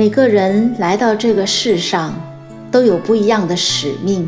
[0.00, 2.14] 每个人来到这个世上，
[2.70, 4.26] 都有不一样的使命，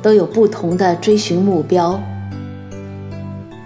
[0.00, 2.00] 都有不同的追寻目标。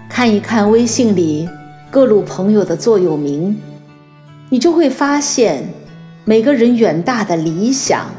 [0.09, 1.47] 看一看微信里
[1.91, 3.55] 各路朋友的座右铭，
[4.49, 5.69] 你就会发现，
[6.25, 8.09] 每个人远大的理想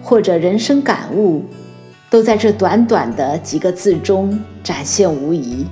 [0.00, 1.44] 或者人生感悟，
[2.08, 5.66] 都在这短短的几个字中展现无遗。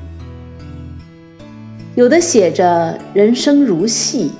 [1.94, 4.32] 有的写着“人生如戏”，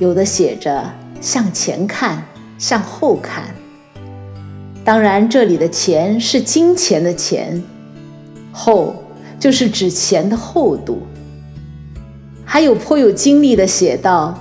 [0.00, 0.82] 有的写着。
[1.26, 2.22] 向前看，
[2.56, 3.46] 向后看。
[4.84, 7.60] 当然，这里的“前”是金钱的“钱
[8.54, 8.94] ”，“厚”
[9.36, 11.02] 就是指钱的厚度。
[12.44, 14.38] 还有颇有经历的写道：“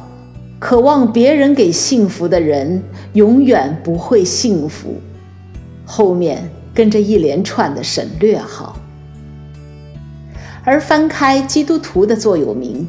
[0.62, 4.94] 渴望别人给幸福的人，永远不会幸福。”
[5.88, 8.78] 后面跟着一连串的省略号。
[10.64, 12.88] 而翻开基督徒的座右铭。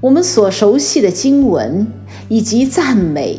[0.00, 1.86] 我们所熟悉的经文
[2.32, 3.38] 以及赞美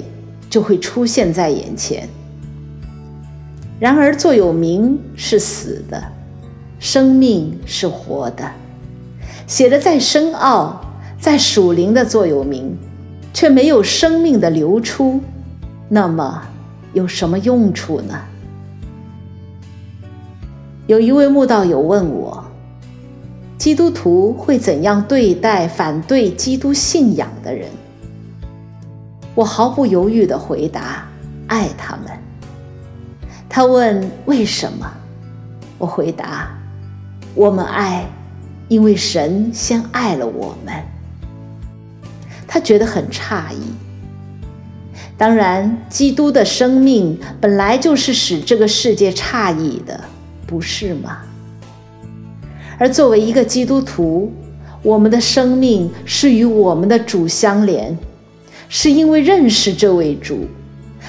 [0.51, 2.07] 就会出现在眼前。
[3.79, 5.99] 然而，座右铭是死的，
[6.77, 8.51] 生命是活的。
[9.47, 10.79] 写的再深奥、
[11.19, 12.77] 再属灵的座右铭，
[13.33, 15.19] 却没有生命的流出，
[15.89, 16.43] 那么
[16.93, 18.13] 有什么用处呢？
[20.85, 22.45] 有一位慕道友问我。
[23.57, 27.67] 基督徒会怎样对待反对基督信仰的人？
[29.35, 31.07] 我毫不犹豫地回答：
[31.47, 32.05] 爱他们。
[33.49, 34.91] 他问为什么？
[35.77, 36.49] 我回答：
[37.35, 38.05] 我们爱，
[38.67, 40.73] 因为神先爱了我们。
[42.47, 43.73] 他觉得很诧异。
[45.17, 49.99] 当然，基督的生命本来就是使这个世界诧异的，
[50.45, 51.19] 不是吗？
[52.77, 54.31] 而作为一个基督徒，
[54.81, 57.95] 我们的生命是与我们的主相连，
[58.75, 60.47] 是因为认识这位主，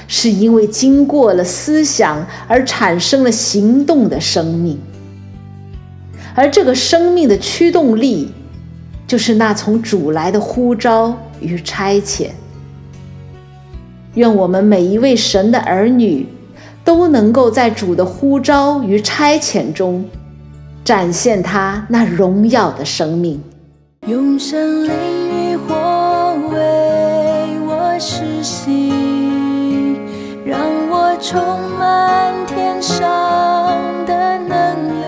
[0.07, 4.79] 是因为经过了思想而产生了行动的生命。
[6.35, 8.31] 而这个生命的驱动力，
[9.07, 12.29] 就是那从主来的呼召与差遣。
[14.13, 16.27] 愿我们每一位神的儿女，
[16.85, 20.05] 都能够在主的呼召与差遣中。
[20.85, 23.43] 展现他那荣耀的生命。
[24.07, 25.24] 用神灵
[31.27, 33.01] 充满天上
[34.05, 35.07] 的能力，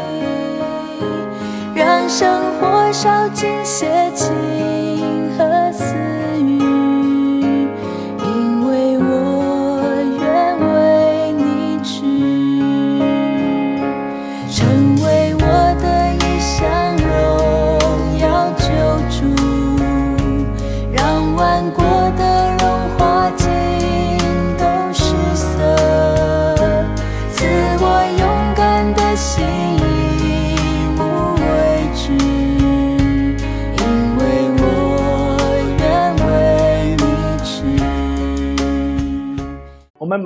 [1.74, 4.55] 让生活烧尽邪气。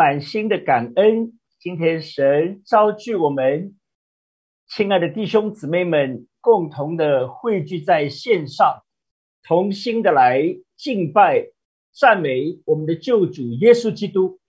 [0.00, 3.76] 满心的感恩，今天神召聚我们
[4.66, 8.82] 亲爱的弟兄姊妹们，共同的汇聚在线上，
[9.42, 11.48] 同心的来敬拜、
[11.92, 14.40] 赞美我们的救主耶稣基督。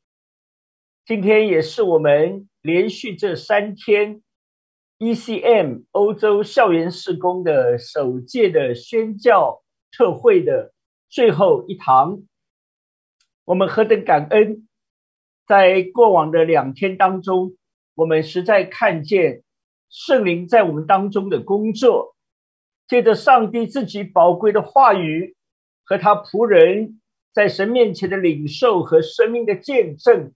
[1.06, 4.24] 今天也是我们连续这三天
[5.00, 9.62] ECM 欧洲校园事工的首届的宣教
[9.92, 10.72] 特会的
[11.10, 12.22] 最后一堂，
[13.44, 14.66] 我们何等感恩！
[15.52, 17.58] 在过往的两天当中，
[17.96, 19.44] 我们实在看见
[19.90, 22.16] 圣灵在我们当中的工作，
[22.88, 25.36] 借着上帝自己宝贵的话语
[25.84, 27.02] 和他仆人
[27.34, 30.32] 在神面前的领受和生命的见证，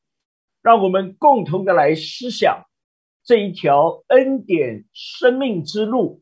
[0.61, 2.65] 让我们共同的来思想
[3.23, 6.21] 这一条恩典生命之路，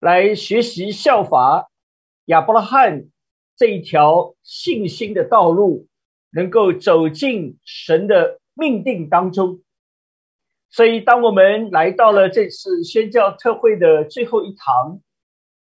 [0.00, 1.70] 来学习效法
[2.26, 3.06] 亚伯拉罕
[3.56, 5.88] 这一条信心的道路。
[6.36, 9.62] 能够走进神的命定当中，
[10.68, 15.00] 所以当我们来到了这次宣教特会的最后一堂，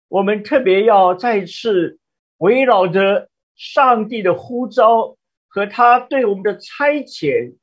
[0.07, 1.99] 我们特别要再次
[2.39, 5.17] 围绕着上帝的呼召
[5.49, 7.57] 和他对我们的差遣，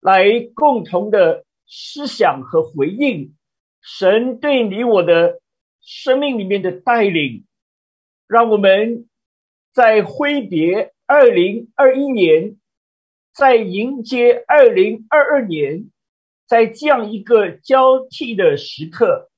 [0.00, 3.34] 来共同的思想和回应
[3.80, 5.40] 神对你我的
[5.80, 7.46] 生命里面的带领，
[8.28, 9.08] 让我们
[9.72, 10.93] 在挥别。
[11.06, 12.56] 二零二一年，
[13.34, 15.90] 在迎接二零二二年，
[16.46, 19.30] 在这样一个交替的时刻，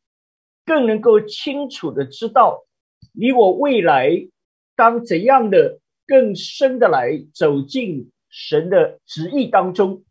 [0.64, 2.66] 更能够清楚的知道
[3.12, 4.28] 你我未来
[4.76, 10.04] 当怎样的更深的来走进神的旨意当中。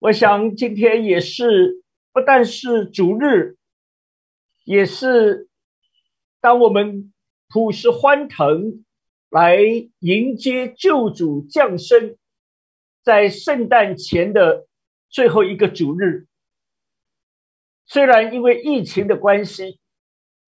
[0.00, 3.56] 我想今天也是，不但是主日，
[4.64, 5.48] 也是
[6.40, 7.12] 当我们
[7.48, 8.84] 普世欢腾
[9.30, 9.58] 来
[9.98, 12.16] 迎接救主降生，
[13.02, 14.66] 在圣诞前的
[15.08, 16.26] 最后一个主日。
[17.86, 19.80] 虽然因为疫情的关系，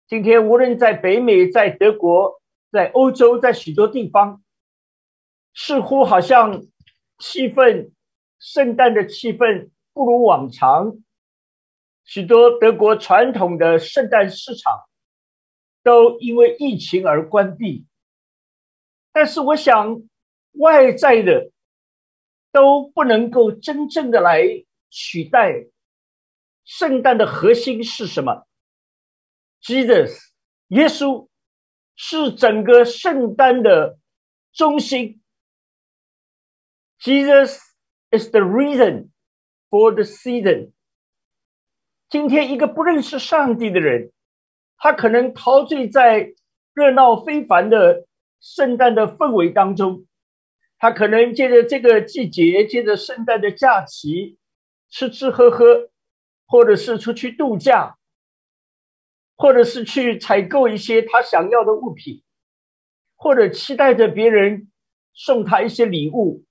[0.07, 2.41] 今天无论在北美、在德国、
[2.71, 4.43] 在欧洲、在许多地方，
[5.55, 6.63] 似乎好像
[7.19, 7.91] 气氛。
[8.41, 10.99] 圣诞的气氛不如往常，
[12.05, 14.85] 许多德国传统的圣诞市场
[15.83, 17.85] 都因为疫情而关闭。
[19.13, 20.03] 但是，我想
[20.53, 21.51] 外在的
[22.53, 24.43] 都不能够真正的来
[24.91, 25.67] 取代
[26.65, 28.47] 圣诞的核心是什么
[29.63, 30.17] ？Jesus，
[30.69, 31.29] 耶稣
[31.97, 33.99] 是整个圣诞的
[34.53, 35.23] 中心。
[37.01, 37.67] Jesus。
[38.11, 39.11] is the reason
[39.69, 40.73] for the season。
[42.09, 44.13] 今天一个不认识上帝的人，
[44.79, 46.33] 他可能陶醉在
[46.73, 48.07] 热闹非凡的
[48.41, 50.07] 圣诞的氛围当中，
[50.79, 54.39] 他可能借着这个季节，借着圣诞的假期，
[54.89, 55.91] 吃吃喝喝，
[56.47, 57.97] 或者是出去度假，
[59.37, 62.23] 或者是去采购一些他想要的物品，
[63.17, 64.71] 或者期待着别人
[65.13, 66.45] 送他一些礼物。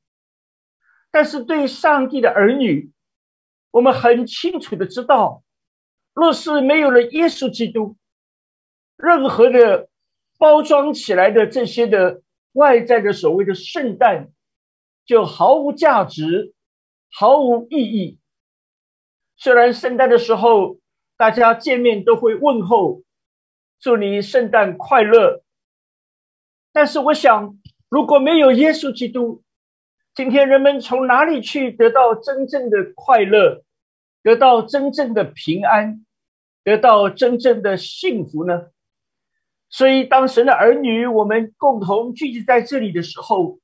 [1.10, 2.92] 但是对上帝的儿女，
[3.72, 5.42] 我们很清楚的知道，
[6.14, 7.96] 若是没有了耶稣基督，
[8.98, 9.88] 任何的
[10.38, 12.22] 包装起来的这些的
[12.54, 14.30] 外在的所谓的圣诞，
[15.06, 16.54] 就毫无价值，
[17.12, 18.20] 毫无意义。
[19.36, 20.80] 虽然圣诞的时候
[21.16, 23.02] 大家见面都会问候，
[23.80, 25.44] 祝你圣诞快乐，
[26.72, 27.58] 但是我想，
[27.90, 29.44] 如果没有耶稣基督，
[30.14, 33.64] 今天人们从哪里去得到真正的快乐，
[34.24, 36.06] 得到真正的平安，
[36.64, 38.68] 得到真正的幸福呢？
[39.70, 43.60] 所以，当神的儿女我们共同聚集在这里的时候，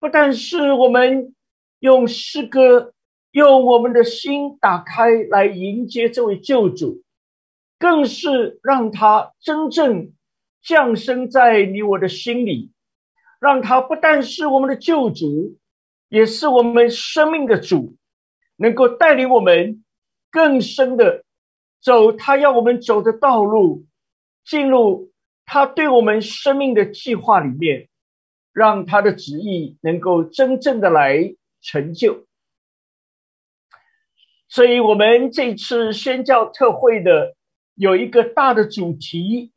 [0.00, 1.34] 不但是我们
[1.80, 2.92] 用诗歌，
[3.30, 7.02] 用我们的心打开来迎接这位救主，
[7.78, 10.12] 更是让他真正
[10.62, 12.70] 降生在你我的心里，
[13.40, 15.56] 让他不但是我们的救主。
[16.10, 17.96] 也是我们生命的主，
[18.56, 19.82] 能够带领我们
[20.30, 21.24] 更深的
[21.82, 23.84] 走他要我们走的道路，
[24.44, 25.10] 进入
[25.46, 27.88] 他对我们生命的计划里面，
[28.52, 32.26] 让他的旨意能够真正的来成就。
[34.48, 37.34] 所以，我们这次宣教特会的
[37.74, 39.52] 有一个大的主题，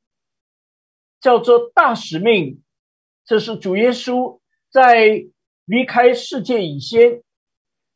[1.19, 2.61] 叫做大使命。
[3.25, 5.27] 这是主耶稣在。
[5.69, 7.21] 离开世界以先，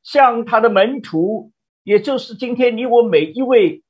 [0.03, 1.53] 向他的门徒，
[1.85, 3.81] 也就是今天你我每一位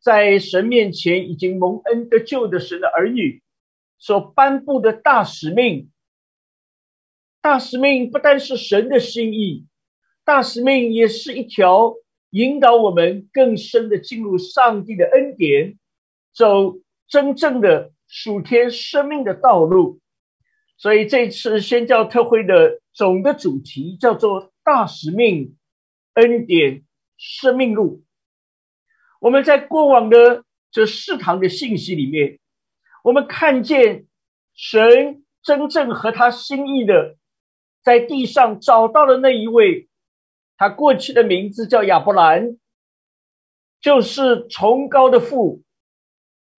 [0.00, 3.42] 在神面前已经蒙恩得救的神的儿女
[3.98, 5.90] 所颁布的大使命。
[7.40, 9.66] 大使命不单是神的心意，
[10.24, 11.94] 大使命也是一条
[12.30, 15.78] 引导我们更深的进入上帝的恩典，
[16.34, 20.00] 走真正的属天生命的道路。
[20.76, 25.56] 所以这次宣教特会的总的主题叫做“大使命
[26.14, 26.84] 恩典
[27.16, 28.04] 生命路”。
[29.18, 32.38] 我们在过往的这四堂的信息里面，
[33.02, 34.06] 我们看见
[34.54, 37.16] 神真正和他心意的
[37.82, 39.88] 在地上找到了那一位，
[40.56, 42.58] 他过去的名字叫亚伯兰，
[43.80, 45.62] 就是崇高的父。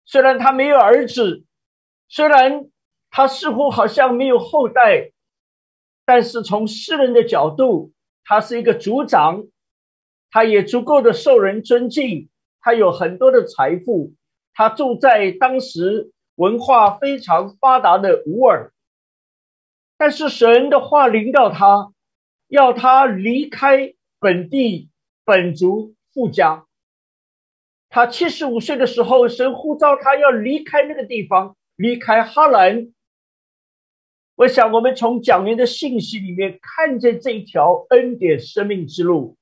[0.04, 1.44] 虽然他没有儿子，
[2.08, 2.70] 虽然。
[3.10, 5.12] 他似乎好像没有后代，
[6.04, 9.46] 但是从世人的角度，他是一个族长，
[10.30, 12.28] 他也足够的受人尊敬，
[12.60, 14.14] 他有很多的财富，
[14.52, 18.72] 他住在当时文化非常发达的乌尔。
[19.96, 21.92] 但是神的话领导他，
[22.48, 24.90] 要他离开本地
[25.24, 26.66] 本族富家。
[27.88, 32.92] 他七十五岁的时候，神呼召他要离开那个地方，离开哈兰。
[34.34, 39.37] 我想，我们从讲员的信息里面看见这一条恩典生命之路，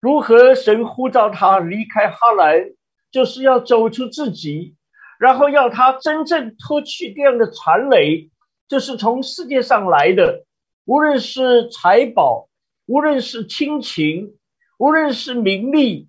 [0.00, 2.70] 如何神呼召他离开哈兰，
[3.10, 4.76] 就是要走出自己，
[5.18, 8.30] 然后要他真正脱去这样的残累，
[8.68, 10.44] 就是从世界上来的，
[10.84, 12.48] 无论是财宝，
[12.86, 14.36] 无论是亲情，
[14.78, 16.08] 无论是名利，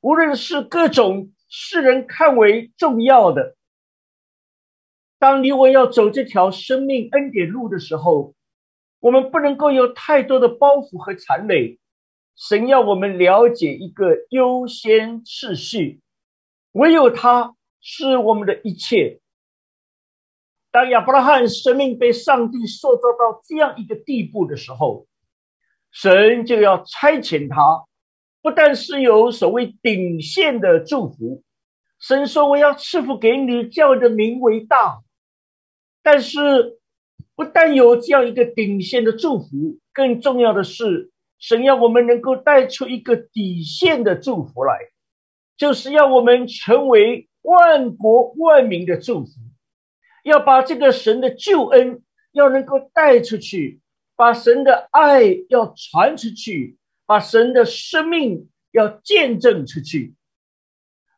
[0.00, 3.54] 无论是各种世人看为重要的。
[5.20, 8.34] 当你我要走这条生命恩典路的时候，
[8.98, 11.78] 我们不能够有太多的包袱和残累。
[12.38, 16.00] 神要我们了解一个优先次序，
[16.70, 19.20] 唯有他是我们的一切。
[20.70, 25.08] 当亚伯拉罕生命被上帝塑造到这样一个地步的时候，
[25.90, 27.86] 神就要差遣他，
[28.40, 31.42] 不但是有所谓顶线的祝福，
[31.98, 35.00] 神说我要赐福给你，叫你的名为大。
[36.04, 36.78] 但是，
[37.34, 41.10] 不但有这样一个顶线的祝福，更重要的是。
[41.38, 44.78] 神要我们能够带出一个底线的祝福来，
[45.56, 49.30] 就是要我们成为万国万民的祝福，
[50.24, 52.02] 要把这个神的救恩
[52.32, 53.80] 要能够带出去，
[54.16, 56.76] 把神的爱要传出去，
[57.06, 60.14] 把神的生命要见证出去。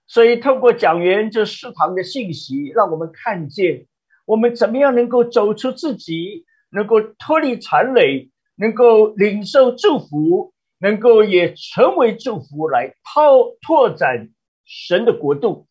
[0.07, 3.87] 所以，透过讲员这四堂的信息，让我们看见
[4.27, 8.30] 我们怎么样能够走出自己，能够脱离残累。
[8.61, 14.29] 能够领受祝福，能够也成为祝福，来拓拓展
[14.67, 15.67] 神的国度。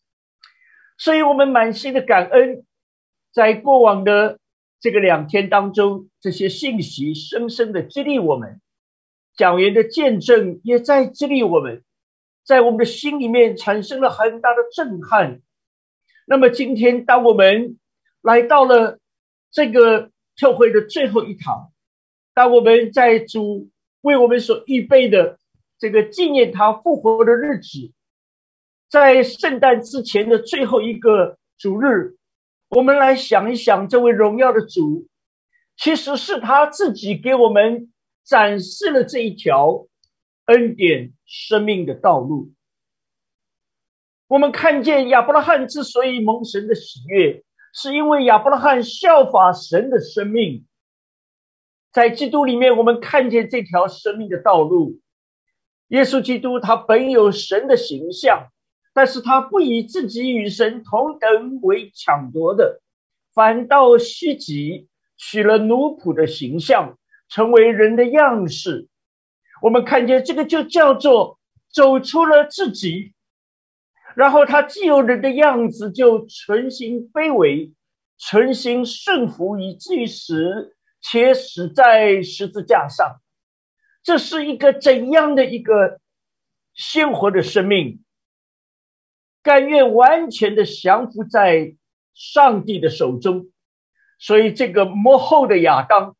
[0.97, 2.65] 所以，我们满心的感恩，
[3.31, 4.39] 在过往的
[4.79, 8.59] 这个两天当中，这些信息深深的激励我们，
[9.37, 11.83] 讲员的见证也在激励我们，
[12.43, 15.41] 在我们的心里面产生了很大的震撼。
[16.25, 17.77] 那么，今天当我们
[18.23, 18.97] 来到了
[19.51, 21.71] 这个特会的最后一堂。
[22.33, 23.69] 当我们在主
[24.01, 25.37] 为我们所预备的
[25.77, 27.91] 这个纪念他复活的日子，
[28.89, 32.15] 在圣诞之前的最后一个主日，
[32.69, 35.07] 我们来想一想，这位荣耀的主，
[35.77, 37.91] 其实是他自己给我们
[38.23, 39.87] 展示了这一条
[40.45, 42.51] 恩典生命的道路。
[44.27, 47.43] 我们看见亚伯拉罕之所以蒙神的喜悦，
[47.73, 50.65] 是因为亚伯拉罕效法神的生命。
[51.91, 54.99] 在基督里面，我们看见这条生命的道路。
[55.87, 58.49] 耶稣基督他本有神的形象，
[58.93, 62.79] 但是他不以自己与神同等为抢夺的，
[63.33, 68.87] 反倒虚己，取了奴仆的形象，成为人的样式。
[69.63, 71.39] 我们看见这个就叫做
[71.71, 73.13] 走出了自己，
[74.15, 77.73] 然后他既有人的样子，就存心卑微，
[78.19, 80.75] 存心顺服，以至于死。
[81.01, 83.21] 且死在十字架上，
[84.03, 85.99] 这是一个怎样的一个
[86.73, 88.03] 鲜活的生命？
[89.41, 91.75] 甘愿完全的降服在
[92.13, 93.49] 上帝的手中，
[94.19, 96.17] 所以这个幕后的亚当，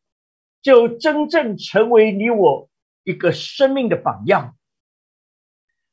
[0.62, 2.70] 就真正成为你我
[3.04, 4.56] 一个生命的榜样。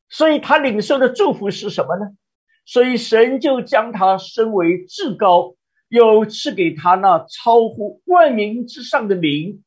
[0.08, 2.12] 所以他领受的祝福是什么呢？
[2.66, 5.57] 所以神就将他升为至高。
[5.90, 9.64] 又赐给他那超乎万民之上的名，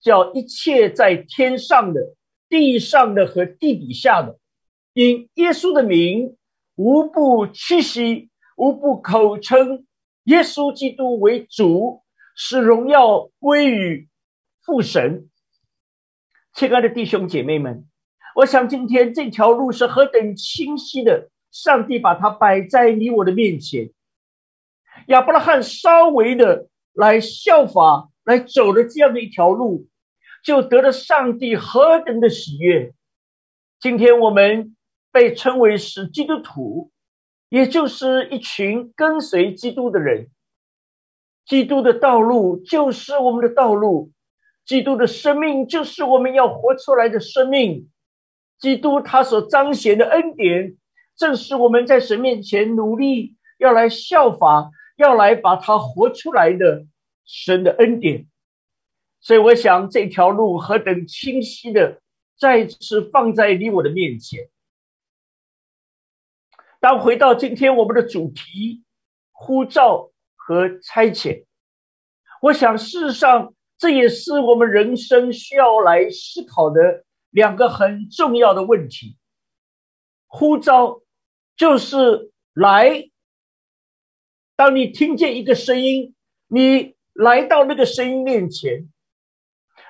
[0.00, 2.14] 叫一切在天上的、
[2.48, 4.38] 地上的和地底下的，
[4.92, 6.36] 因耶稣的名，
[6.74, 9.86] 无不屈膝，无不口称
[10.24, 12.02] 耶稣基督为主，
[12.36, 14.08] 使荣耀归于
[14.64, 15.28] 父神。
[16.54, 17.86] 亲爱的弟兄姐妹们，
[18.36, 23.90] 我想今天这条路是何等清晰的，上帝把它摆在你我的面前。
[25.12, 29.86] 亚伯拉罕稍微的来效法，来走了这样的一条路，
[30.42, 32.94] 就得了上帝何等的喜悦。
[33.78, 34.74] 今天我们
[35.12, 36.90] 被称为是基督徒，
[37.50, 40.30] 也就是一群跟随基督的人。
[41.44, 44.12] 基督的道路就是我们的道路，
[44.64, 47.90] 基督的生命就是我们要活出来的生命。
[48.58, 50.78] 基督他所彰显的恩典，
[51.18, 54.70] 正是我们在神面前努力要来效法。
[54.96, 56.86] 要来把它活出来的
[57.24, 58.26] 神的恩典，
[59.20, 62.00] 所以我想这条路何等清晰的
[62.38, 64.50] 再次放在你我的面前。
[66.78, 68.82] 当回到今天我们的主题
[69.30, 71.46] 呼召和差遣，
[72.42, 79.16] 我想事实上这也是我们人生需要来思考的两个很重要的问题。
[80.26, 81.00] 呼召
[81.56, 83.11] 就是来。
[84.56, 86.14] 当你听见一个声音，
[86.46, 88.88] 你来到那个声音面前，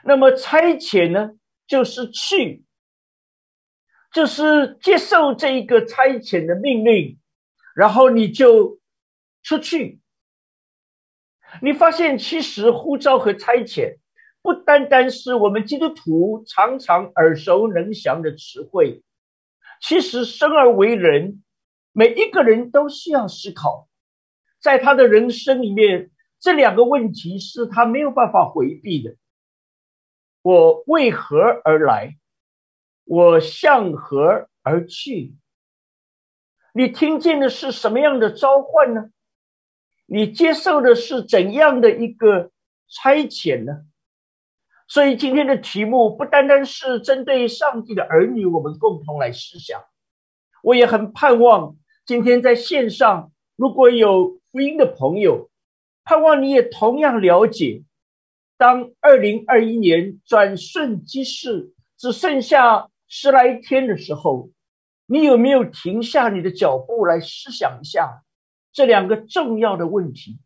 [0.04, 1.32] 那么差遣呢，
[1.66, 2.64] 就是去，
[4.12, 7.18] 就是接受这一个差遣的命令，
[7.74, 8.80] 然后你就
[9.42, 10.00] 出去。
[11.60, 13.98] 你发现，其实呼召和差遣
[14.40, 19.02] 不单单是我们基督徒常常耳熟能详的词汇，
[19.82, 21.42] 其实生而为人，
[21.92, 23.88] 每一个人都需要思考。
[24.62, 29.16] 在他的人生里面，这两个问题是他没有办法回避的。
[30.40, 32.16] 我为何而来？
[33.04, 35.34] 我向何而去？
[36.72, 39.10] 你听见的是什么样的召唤呢？
[40.06, 42.50] 你接受的是怎样的一个
[42.88, 43.84] 差遣呢？
[44.86, 49.82] 所以今天的题目不单单是针对上帝的儿女，我们共同来思想。
[50.62, 55.50] 我也很盼望今天在线上如果有福音的朋友，
[56.04, 57.84] 盼望你也同样了解，
[58.58, 64.50] 当二零二一年转瞬即逝，只剩下十来天的时候。
[65.06, 68.22] 你有没有停下你的脚步来思想一下
[68.72, 70.38] 这两个重要的问题？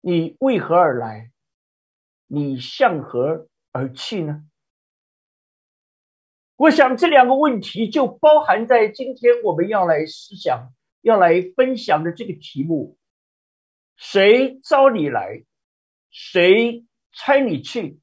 [0.00, 1.32] 你为何而来？
[2.28, 4.44] 你向何而去呢？
[6.56, 12.96] 我想这两个问题就包含在今天我们要来思想、要来分享的这个题目：
[13.96, 15.44] 谁招你来，
[16.10, 17.98] 谁差你去？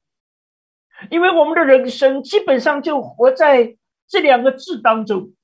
[1.10, 3.76] 因为我们的人生基本上就活在。
[4.12, 5.34] 这两个字当中，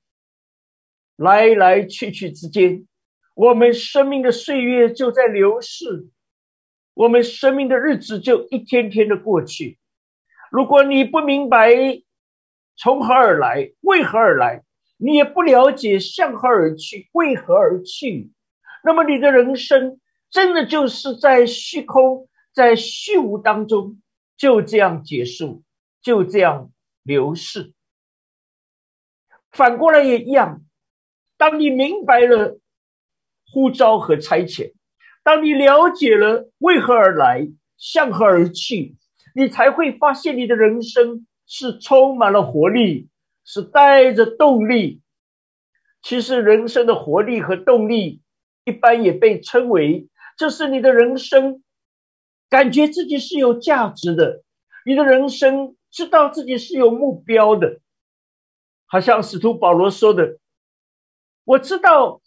[1.15, 2.85] 来来去去之间，
[3.33, 6.09] 我们生命的岁月就在流逝，
[6.93, 9.79] 我们生命的日子就一天天的过去。
[10.51, 11.71] 如果你不明白
[12.75, 14.65] 从何而来，为何而来，
[14.97, 18.31] 你也不了解向何而去，为何而去，
[18.83, 19.99] 那么你的人生
[20.29, 24.01] 真的就是在虚空，在虚无当中
[24.35, 25.63] 就这样结束，
[26.01, 26.71] 就这样
[27.03, 27.73] 流逝。
[29.51, 30.61] 反过来也一样，
[31.37, 32.59] 当你明白了
[33.51, 34.73] 呼召和差遣，
[35.23, 38.95] 当你了解了为何而来、向何而去，
[39.35, 43.07] 你才会发现你的人生是充满了活力，
[43.47, 45.01] 是带着动力。
[46.03, 48.21] 其实，人生的活力和动力，
[48.65, 51.63] 一般也被称为，这是你的人生
[52.49, 54.43] 感觉自己是有价值的，
[54.85, 57.79] 你的人生知道自己是有目标的。
[58.85, 60.37] 好像使徒保罗说的
[61.43, 62.21] ：“我知道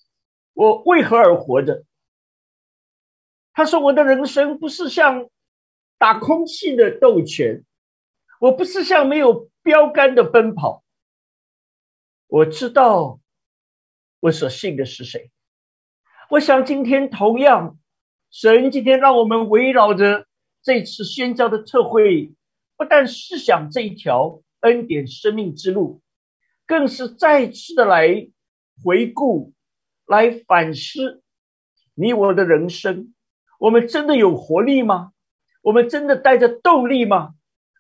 [0.52, 1.84] 我为何而活着。”
[3.54, 5.28] 他说：“我的人生不是像
[5.96, 7.64] 打空气的斗拳，
[8.40, 10.82] 我不是像没有标杆的奔跑。
[12.30, 13.18] 我知道
[14.20, 15.32] 我所信的是谁。
[16.30, 17.76] 我想今天同样，
[18.30, 20.26] 神今天让我们围绕着
[20.62, 22.32] 这次宣教的特会，
[22.76, 26.00] 不但思想这一条恩典生命之路。”
[26.66, 28.28] 更是再次的来
[28.84, 29.52] 回顾、
[30.06, 31.24] 来反思
[31.94, 33.12] 你我的人生。
[33.58, 35.10] 我们真的有活力吗？
[35.62, 37.34] 我们真的带着动力吗？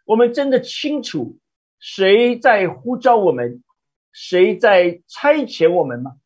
[0.06, 1.38] 我们真的清楚
[1.78, 3.62] 谁在呼召我们，
[4.12, 6.16] 谁在差遣我们吗？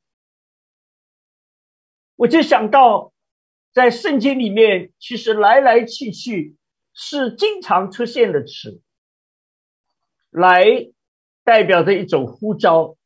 [2.17, 3.13] 我就想到，
[3.73, 6.57] 在圣经里面，其实来来去去
[6.93, 8.81] 是经常出现的词，
[10.31, 10.91] 来。
[11.47, 12.97] 代表着一种呼召，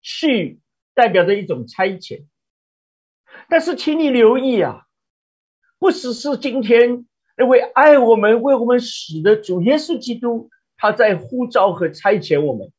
[0.00, 0.60] 去
[0.94, 2.26] 代表着一种差遣。
[3.48, 4.86] 但是，请你留意啊，
[5.80, 12.72] 不只是今天那位爱我们、为我们死的主耶稣基督，他在呼召和差遣我们。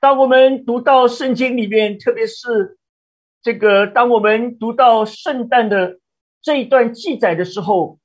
[0.00, 2.78] 当我们读到圣经里面，特别是
[3.42, 5.98] 这个，当我们读到圣诞的
[6.42, 7.98] 这一段记载的时候，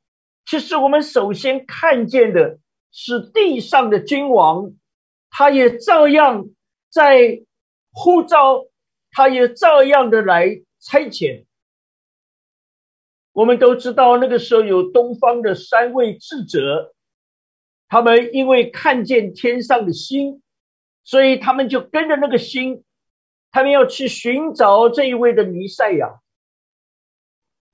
[0.46, 2.60] 其实我们首先看见的
[2.92, 4.74] 是地上的君王。
[5.36, 6.46] 他也照样
[6.92, 7.42] 在
[7.92, 8.68] 呼召，
[9.10, 11.46] 他也照样的来差遣。
[13.32, 16.94] 我们都知道，那个时候有东方的三位智者，
[17.88, 20.43] 他们因为看见天上的星，
[21.04, 22.84] 所以他们就跟着那个星，
[23.52, 26.22] 他们要去寻找这一位的弥赛亚。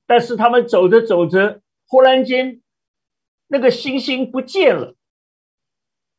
[0.07, 2.61] 但是他们走着走着，忽然间
[3.47, 4.95] 那个星星不见了，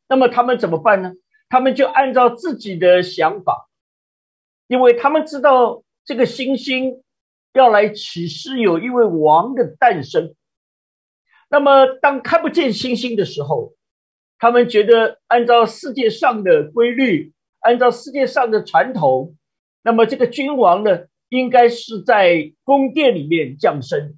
[0.09, 1.15] 那么他们怎么办呢？
[1.49, 3.69] 他们就按照自己的想法，
[4.69, 7.03] 因为他们知道这个星星
[7.53, 10.37] 要来启示有一位王的诞生。
[11.49, 13.75] 那么，当看不见星星的时候，
[14.41, 19.37] 他们觉得按照世界上的规律，按照世界上的传统，
[19.85, 24.17] 那么这个君王呢，应该是在宫殿里面降生。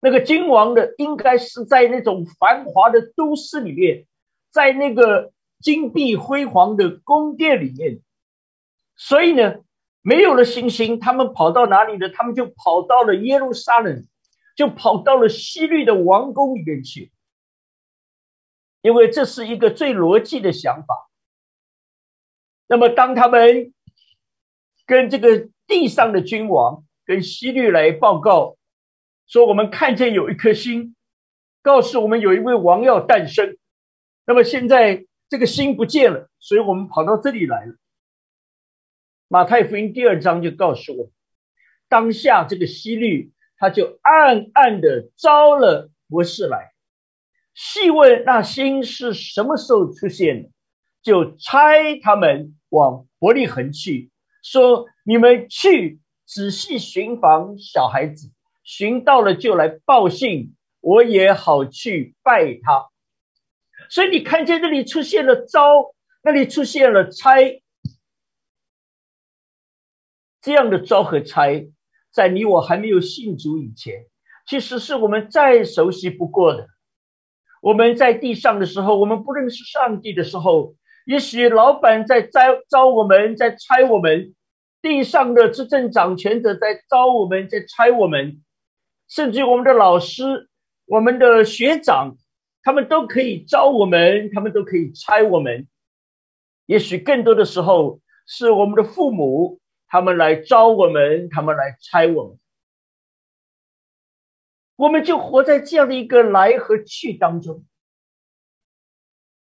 [0.00, 4.06] 那个君王呢，应该是在那种繁华的都市里面，
[4.52, 5.32] 在那个。
[5.62, 8.00] 金碧辉煌的宫殿里面，
[8.96, 9.56] 所以呢，
[10.00, 12.08] 没有了星星，他们跑到哪里呢？
[12.08, 14.06] 他们就跑到了耶路撒冷，
[14.56, 17.12] 就跑到了西律的王宫里面去，
[18.82, 21.10] 因为这是一个最逻辑的想法。
[22.66, 23.74] 那么，当他们
[24.86, 28.56] 跟这个地上的君王、跟希律来报告，
[29.26, 30.94] 说我们看见有一颗星，
[31.62, 33.56] 告诉我们有一位王要诞生。
[34.24, 37.74] 那么现在这个星不见了，所以我们跑到这里来了。
[39.26, 41.12] 马太福音第二章就告诉我们，
[41.88, 46.72] 当下这个希律他就暗暗的招了博士来，
[47.62, 50.48] 细问那星是什么时候出现的，
[51.02, 54.10] 就差他们往伯利恒去，
[54.42, 58.32] 说你们去仔细寻访小孩子，
[58.64, 62.88] 寻到了就来报信，我也好去拜他。
[63.90, 67.62] 所以你看见这里出现了招，那里出现了差，
[70.40, 71.70] 这样的招和差，
[72.10, 74.06] 在你我还没有信主以前，
[74.46, 76.66] 其实是我们再熟悉不过的。
[77.60, 80.74] 我们在地上的时候，我们不认识上帝的时候，
[81.06, 84.32] 也许老板在招招我们，在拆我们；
[84.82, 88.42] 地上的执政掌权者在招我们，在拆我们，
[89.08, 90.48] 甚至我们的老师、
[90.86, 92.16] 我们的学长。
[92.62, 95.66] 他们都可以招我们，他们都可以拆我们。
[96.66, 102.38] 也许更多的时候是我们的父母，他们来招我们，他们来拆我们。
[104.80, 107.62] 我们就活在这样的一个来和去当中。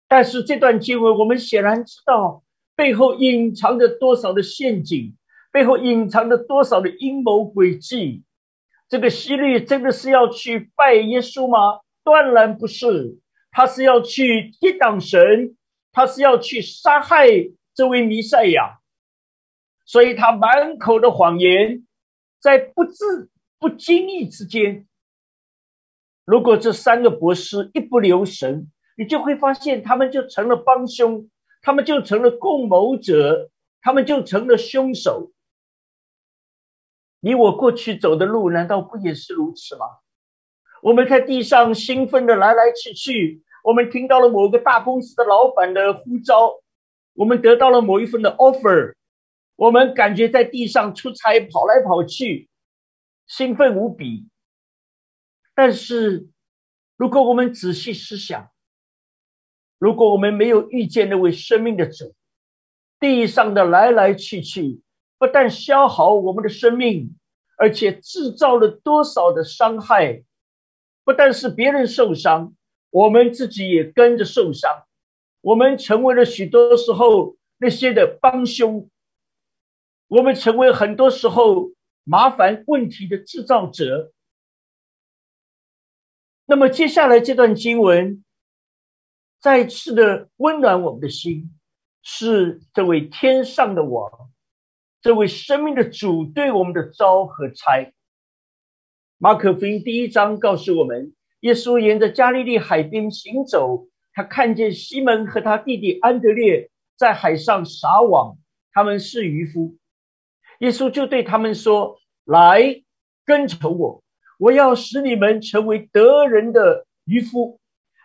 [0.07, 2.43] 但是这段经文，我们显然知道
[2.75, 5.15] 背后隐藏着多少的陷阱，
[5.51, 8.23] 背后隐藏着多少的阴谋诡计。
[8.87, 11.81] 这个希律真的是要去拜耶稣吗？
[12.03, 13.19] 断然不是，
[13.51, 15.55] 他是要去抵挡神，
[15.91, 17.27] 他是要去杀害
[17.75, 18.79] 这位弥赛亚，
[19.85, 21.85] 所以他满口的谎言，
[22.41, 24.87] 在不自不经意之间，
[26.29, 31.27] 如果这三个博士一不留神，你就会发现他们就成了帮凶，
[31.63, 33.49] 他们就成了共谋者，
[33.81, 35.31] 他们就成了凶手。
[37.19, 39.87] 你我过去走的路，难道不也是如此吗？
[40.83, 46.61] 我们在地上兴奋的来来去去，我们听到了某个大公司的老板的呼召，
[47.15, 48.93] 我们得到了某一份的 offer，
[49.55, 52.47] 我们感觉在地上出差跑来跑去，
[53.25, 54.27] 兴奋无比。
[55.61, 56.29] 但是，
[56.95, 58.49] 如果我们仔细思想，
[59.77, 62.15] 如果我们没有遇见那位生命的主，
[62.97, 64.79] 地上的来来去去，
[65.17, 67.13] 不但消耗我们的生命，
[67.57, 70.23] 而且制造了多少的伤害。
[71.03, 72.55] 不但是别人受伤，
[72.89, 74.85] 我们自己也跟着受伤。
[75.41, 78.89] 我们成为了许多时候那些的帮凶，
[80.07, 81.73] 我们成为很多时候
[82.05, 84.13] 麻烦问题的制造者。
[86.49, 88.23] 那么接下来这段经文，
[89.39, 91.55] 再次的温暖我们的心，
[92.01, 94.31] 是这位天上的王，
[94.99, 97.93] 这位生命的主对我们的招和差。
[99.19, 108.39] 马可福音第一章告诉我们，耶稣沿着加利利海边行走，他看见西门和他弟弟安德烈在海上撒网，
[108.73, 109.77] 他们是渔夫。
[110.61, 112.81] 耶稣就对他们说：“来，
[113.23, 114.03] 跟从我，
[114.39, 117.59] 我要使你们成为得人的渔夫。”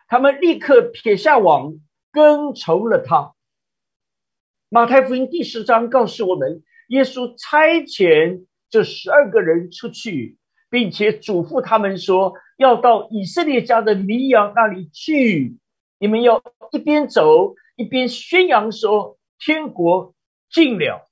[0.07, 1.81] 他们立刻撇下网，
[2.13, 3.33] 跟从了他。
[4.69, 10.37] 马太福音第十章告诉我们，耶稣差遣这十二个人出去。
[10.71, 15.57] 并且嘱咐他们说：“要到以色列家的迷羊那里去，
[16.01, 16.43] 你们要
[16.73, 20.17] 一边走一边宣扬说天国
[20.51, 21.09] 近了。”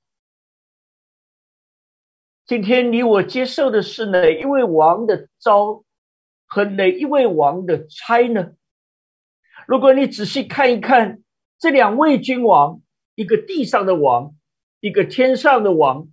[2.45, 5.83] 今天你我接受的是哪一位王的招
[6.45, 8.53] 和哪一位王的差呢？
[9.67, 11.23] 如果你仔细看一看
[11.57, 12.81] 这两位君王，
[13.15, 14.35] 一个地上的王，
[14.79, 16.07] 一个天上的王，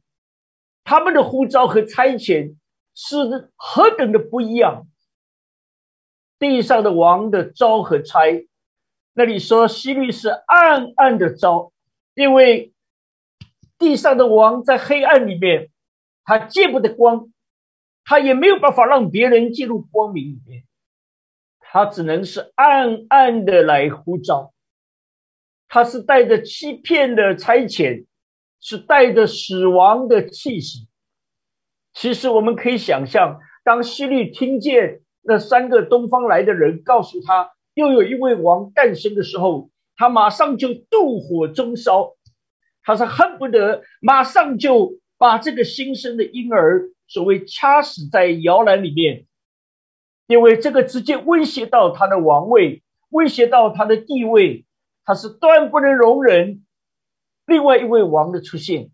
[0.84, 2.56] 他们的呼召和差遣。
[2.92, 3.16] 是
[3.54, 4.86] 何等的不一样！
[6.38, 8.18] 地上的王的招和差，
[9.14, 11.72] 那里说西律是暗暗的招，
[12.14, 12.74] 因为
[13.78, 15.69] 地上的王在黑暗里面，
[16.30, 17.32] 他见不得光，
[18.04, 20.62] 他也没有办法让别人进入光明里面，
[21.58, 24.54] 他只能是暗暗的来呼召，
[25.66, 28.06] 他是带着欺骗的差遣，
[28.60, 30.86] 是带着死亡的气息。
[31.94, 42.14] 其实我们可以想象，当希律听见那三个东方来的人告诉他又有一位王诞生的时候，他马上就妒火中烧，
[42.84, 49.26] 他是恨不得马上就把这个新生的婴儿所谓掐死在摇篮里面，
[50.26, 54.64] 因为这个直接威胁到他的王位，威胁到他的地位，
[55.04, 56.64] 他是断不能容忍
[57.44, 58.90] 另外一位王的出现。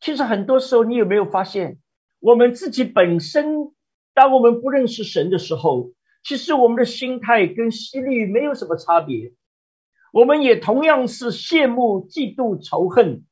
[0.00, 1.78] 其实很多时候，你有没有发现，
[2.18, 3.74] 我们自己本身，
[4.14, 5.92] 当我们不认识神的时候，
[6.24, 9.34] 其实我们的心态跟希律没有什么差别。
[10.14, 13.26] 我们也同样是羡慕、嫉妒、仇恨，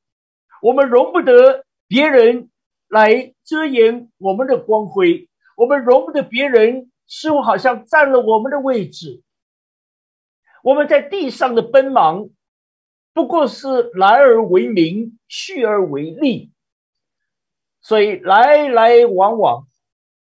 [0.62, 2.51] 我们容不得别人
[2.88, 9.23] 来遮掩我们的光辉，我们容不得别人似乎好像占了我们的位置。
[10.62, 12.29] 我们在地上的奔忙，
[13.12, 16.51] 不过是来而为名，去而为利，
[17.81, 19.66] 所以来来往往，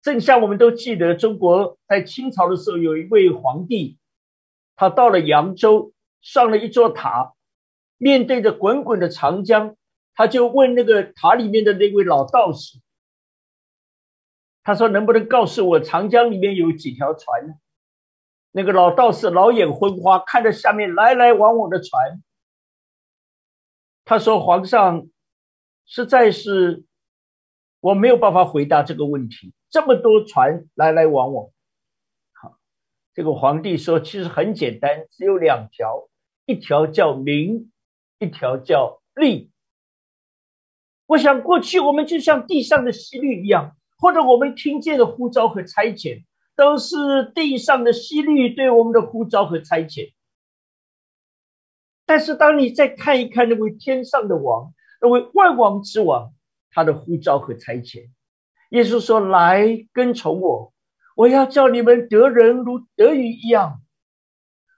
[0.03, 3.99] 正像我们都记得，中国在清朝的时候有一位皇帝，
[4.77, 5.93] 他到了扬州。
[6.25, 7.33] 上了一座塔，
[7.99, 9.75] 面对着滚滚的长江，
[10.15, 12.79] 他就问那个塔里面的那位老道士
[14.63, 17.55] ：“他说能不能告诉我长江里面有几条船呢？”
[18.53, 22.23] 那个老道士老眼昏花，看着下面来来往往的船，
[24.05, 25.07] 他说：“皇上，
[25.87, 26.85] 实在是
[27.81, 31.49] 我没有办法回答这个问题，这么多船来来往往。”
[32.35, 32.59] 好，
[33.15, 36.09] 这个皇帝说：“其实很简单，只有两条。”
[36.45, 37.71] 一条叫名，
[38.19, 39.52] 一条叫利。
[41.13, 46.25] 我想过去我们就像地上的犀律一样，或者我们听见的呼召和差遣，
[46.57, 46.97] 都是
[47.35, 50.15] 地上的犀律对我们的呼召和差遣。
[52.07, 54.73] 但是当你再看一看那位天上的王，
[55.03, 56.33] 那位万王之王，
[56.71, 58.09] 他的呼召和差遣，
[58.71, 60.73] 耶稣说：“来跟从我，
[61.15, 63.83] 我要叫你们得人如得鱼一样。”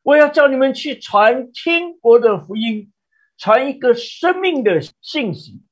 [0.02, 2.92] 我要叫你们去传天国的福音，
[3.38, 5.62] 传一个生命的信息。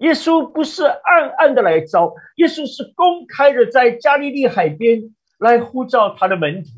[0.00, 6.68] 耶稣不是暗暗的来招，耶稣是公开的在加利利海边来呼召他的门徒。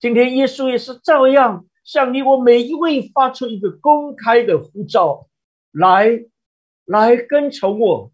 [0.00, 5.26] 今天耶稣也是照样向你我每一位发出一个公开的呼召，
[5.72, 6.24] 来，
[6.84, 8.10] 来跟从我。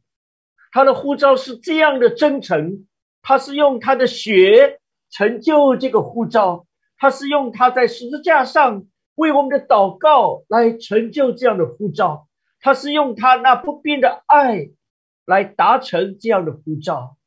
[0.70, 2.86] 他的呼召是这样的真诚，
[3.22, 4.78] 他是用他的血
[5.10, 6.66] 成就这个呼召。
[6.98, 8.84] 他是用他在十字架上
[9.16, 12.28] 为我们的祷告来成就这样的呼召，
[12.62, 14.70] 他是用他那不变的爱
[15.26, 17.18] 来达成这样的呼召。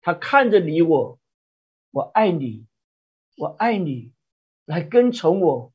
[0.00, 1.20] 他看着你我，
[1.92, 2.66] 我爱你，
[3.36, 4.12] 我爱你，
[4.64, 5.72] 来跟从我。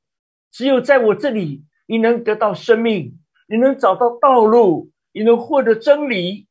[0.51, 6.47] 只有在我这里，你能得到生命，你能找到道路，你能获得真理。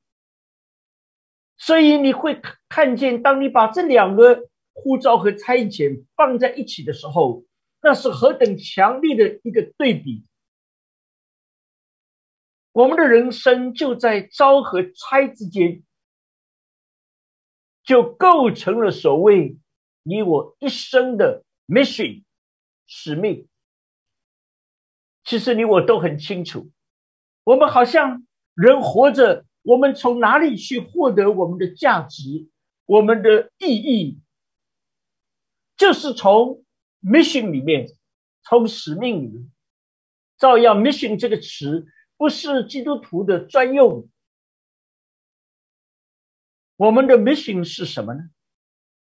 [1.58, 4.48] 所以你会看见，当你把这两个。
[4.74, 7.44] 护照和差遣放在一起的时候，
[7.82, 10.24] 那是何等强烈的一个对比！
[12.72, 15.82] 我们的人生就在招和拆之间，
[17.84, 19.58] 就构成了所谓
[20.02, 22.24] 你我一生的 mission
[22.86, 23.46] 使命。
[25.24, 26.70] 其实你我都很清楚，
[27.44, 32.48] 我们好像人活着，我们从哪里去获得我们的价值、
[32.86, 34.18] 我们的意义？
[35.76, 36.64] 就是从
[37.02, 37.88] mission 里面，
[38.42, 39.50] 从使命里面，
[40.38, 41.86] 照样 mission 这个词
[42.22, 44.08] 不是基督徒的专用。
[46.76, 48.20] 我们的 mission 是什么呢？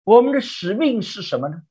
[0.05, 1.63] 我们的使命是什么呢？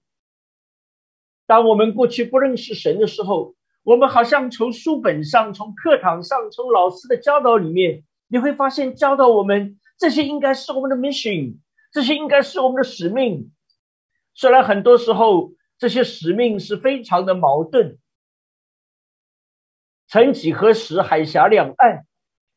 [1.46, 11.56] 当我们过去不认识神的时候，我们好像从书本上、从课堂上、从老师的教导里面，你会发现教导我们这些应该是我们的 mission，
[11.94, 13.54] 这些应该是我们的使命。
[14.34, 17.98] 虽然很多时候这些使命是非常的矛盾，
[20.10, 22.06] 曾几何时，海峡两岸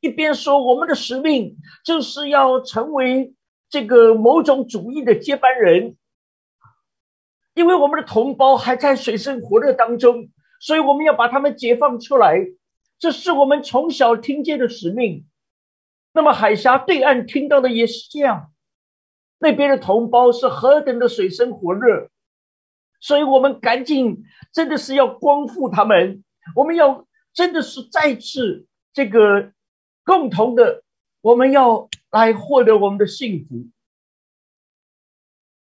[0.01, 3.35] 一边说我们的使命就是要成为
[3.69, 5.97] 这个某种主义的接班人，
[7.55, 12.38] 因为我们的同胞还在水深火热当中，所以我们要把他们解放出来，
[12.99, 15.27] 这是我们从小听见的使命。
[16.15, 18.51] 那么海峡对岸听到的也是这样。
[19.38, 22.09] 那边的同胞是何等的水深火热，
[23.01, 26.25] 所以我们赶紧，真的是要光复他们。
[26.55, 29.53] 我们要真的是再次这个
[30.05, 30.83] 共同的，
[31.21, 33.68] 我们要来获得我们的幸福。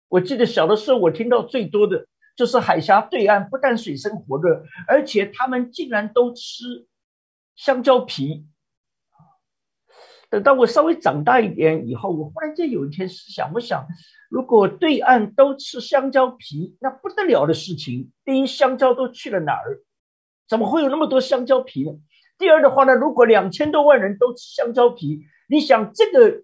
[0.08, 6.88] 我记得小的时候，我听到最多的就是海峡对岸不但水深火热，而且他们竟然都吃
[7.56, 8.48] 香蕉皮。
[10.30, 13.88] 等到我稍微长大一点以后，我忽然间有一天思想，我想，
[14.30, 18.12] 如果对岸都吃香蕉皮，那不得了的事情。
[18.24, 19.82] 第一，香蕉都去了哪儿？
[20.50, 21.92] 怎么会有那么多香蕉皮呢？
[22.38, 26.44] 第二的话呢，如果两千多万人都吃香蕉皮，你想这个，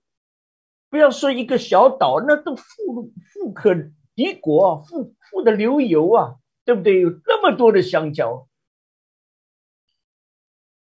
[0.89, 3.74] 不要说一个小岛，那都富富可
[4.15, 7.02] 敌国啊，富富的流油啊，对不对？
[7.02, 8.48] 有那么多的香蕉，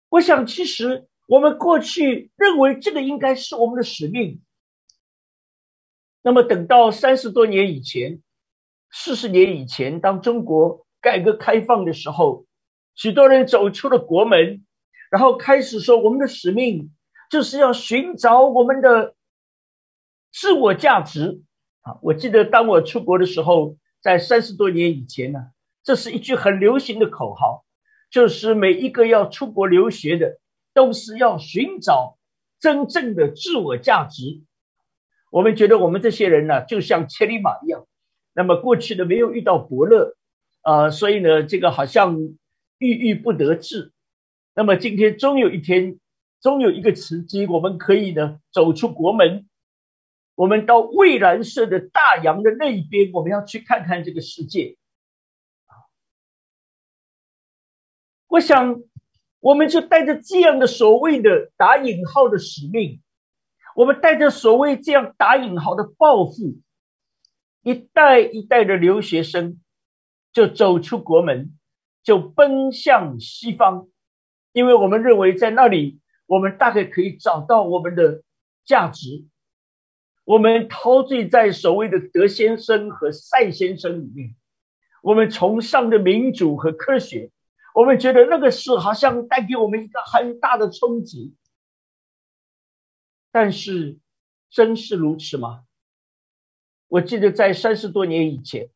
[0.10, 1.08] 我想其实。
[1.26, 4.42] 我们过去认为这个应该是我们的使命。
[6.22, 8.22] 那么等到三十多年以前、
[8.92, 12.46] 四十年以前，当中国改革开放的时候，
[12.95, 14.63] 许多人走出了国门，
[15.10, 16.91] 然后开始说我们的使命
[17.29, 19.15] 就是要寻找我们的
[20.32, 21.41] 自我价值。
[21.82, 25.47] 啊，我记得当我出国的时候，在三十多年以前呢，
[25.84, 27.65] 这是一句很流行的口号，
[28.10, 30.39] 就是每一个要出国留学的，
[30.73, 32.17] 都是要寻找
[32.60, 34.41] 真正的自我价值。
[35.29, 37.86] 我们觉得我们这些人呢，就像千里马一样，
[38.34, 40.15] 那么过去的没有遇到伯乐，
[40.62, 42.15] 啊，所以呢，这个好像
[42.84, 43.93] 郁郁不得志。
[44.54, 46.00] 那么今天终有一天，
[46.41, 49.48] 终有一个时机，我们可以呢走出国门，
[50.36, 54.76] 我们到蔚蓝色的大洋的那一边，我们要去看看这个世界。
[58.28, 58.82] 我想，
[59.39, 63.00] 我们就带着这样的所谓的打引号的使命。
[63.76, 66.60] 我们带着所谓这样打引号的抱负，
[67.63, 69.60] 一代一代的留学生
[70.32, 71.58] 就走出国门，
[72.04, 73.88] 就奔向西方，
[74.52, 78.22] 因为我们认为在那里，我们大概可以找到我们的
[78.66, 79.26] 价值。
[80.26, 84.36] 我们陶醉在所谓的德先生和赛先生里面，
[85.02, 87.32] 我们崇尚的民主和科学，
[87.74, 91.36] 我们觉得那个是好像带给我们一个很大的冲击。
[93.32, 93.98] 但是，
[94.50, 95.63] 真是如此吗？
[96.88, 98.70] 我记得在三十多年以前，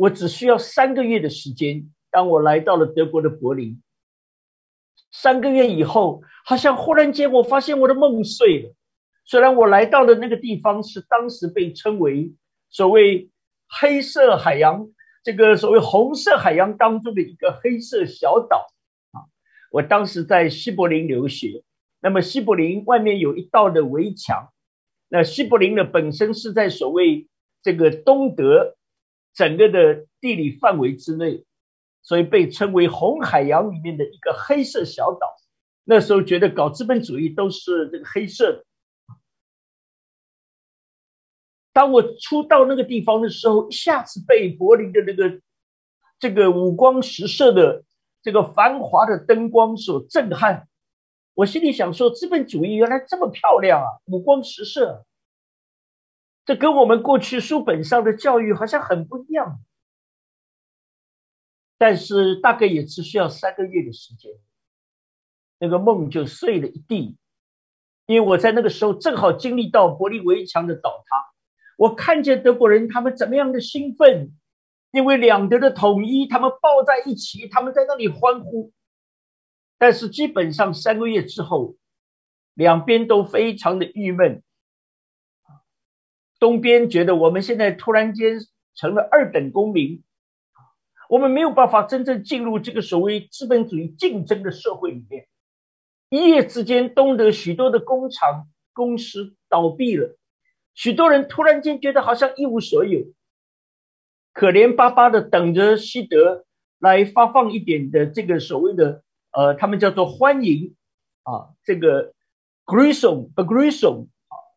[0.00, 3.82] 我只需要三个月的时间，当我来到了德国的柏林。
[5.12, 8.74] 三个月以后，好像忽然间，我发现我的梦碎了。
[9.26, 12.32] 虽然我来到的那个地方是当时被称为
[12.70, 13.28] 所谓
[13.68, 14.88] “黑色海洋”
[15.22, 18.68] 这个所谓“红色海洋”当中的一个黑色小岛
[19.12, 19.28] 啊，
[19.70, 21.62] 我当时在西柏林留学。
[22.00, 24.48] 那么西柏林外面有一道的围墙，
[25.10, 27.28] 那西柏林呢本身是在所谓
[27.62, 28.78] 这个东德
[29.32, 31.44] 整个的地理范围之内，
[32.02, 35.36] 所以被称为红海洋里面的一个黑色小岛。
[35.84, 38.64] 那时候觉得搞资本主义都是这个黑色的。
[41.72, 45.40] 当我初到那个地方的时候，一下子被柏林的那个
[46.18, 47.84] 这个五光十色的
[48.22, 50.68] 这个繁华的灯光所震撼。
[51.34, 55.06] 我心里想说，资本主义原来这么漂亮啊，五光十色。
[56.50, 59.60] 这跟我们过去书本上的教育好像很不一样。
[61.78, 64.32] 但是大概也只需要三个月的时间，
[65.60, 67.16] 那个梦就碎了一地。
[68.06, 71.24] 因为我在那个时候正好经历到柏林围墙的倒塌，
[71.76, 74.32] 我看见德国人他们怎么样的兴奋，
[74.90, 78.72] 因为两德的统一，他们抱在一起，他们在那里欢呼。
[79.78, 81.76] 但是基本上三个月之后，
[82.54, 84.42] 两边都非常的郁闷。
[86.40, 88.40] 东边觉得我们现在突然间
[88.74, 90.02] 成了二等公民，
[91.08, 95.28] 我们没有办法真正进入这个所谓资本主义竞争的社会里面。
[96.08, 100.16] 一夜之间，东德许多的工厂公司倒闭了，
[100.74, 103.06] 许多人突然间觉得好像一无所有，
[104.32, 106.46] 可怜巴巴的等着西德
[106.80, 109.04] 来发放一点的这个所谓的。
[109.32, 110.74] 呃，他们叫做欢迎
[111.22, 112.12] 啊，这个
[112.66, 114.08] Grison Grison，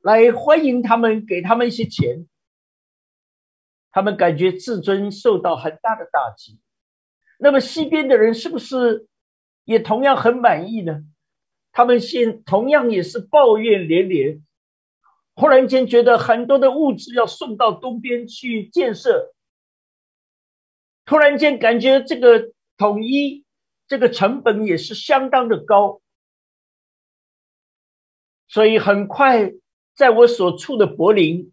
[0.03, 2.27] 来欢迎他们，给他们一些钱。
[3.89, 6.59] 他们感觉自尊受到很大的打击。
[7.39, 9.07] 那么西边的人是不是
[9.63, 11.03] 也同样很满意呢？
[11.71, 14.43] 他们现同样也是抱怨连连，
[15.35, 19.33] 忽然间觉得很多的物质要送到东边去建设，
[21.05, 23.43] 突然间感觉这个统一。
[23.85, 26.01] 这个成本也是相当的高，
[28.47, 29.51] 所以很快
[29.95, 31.51] 在我所处的柏林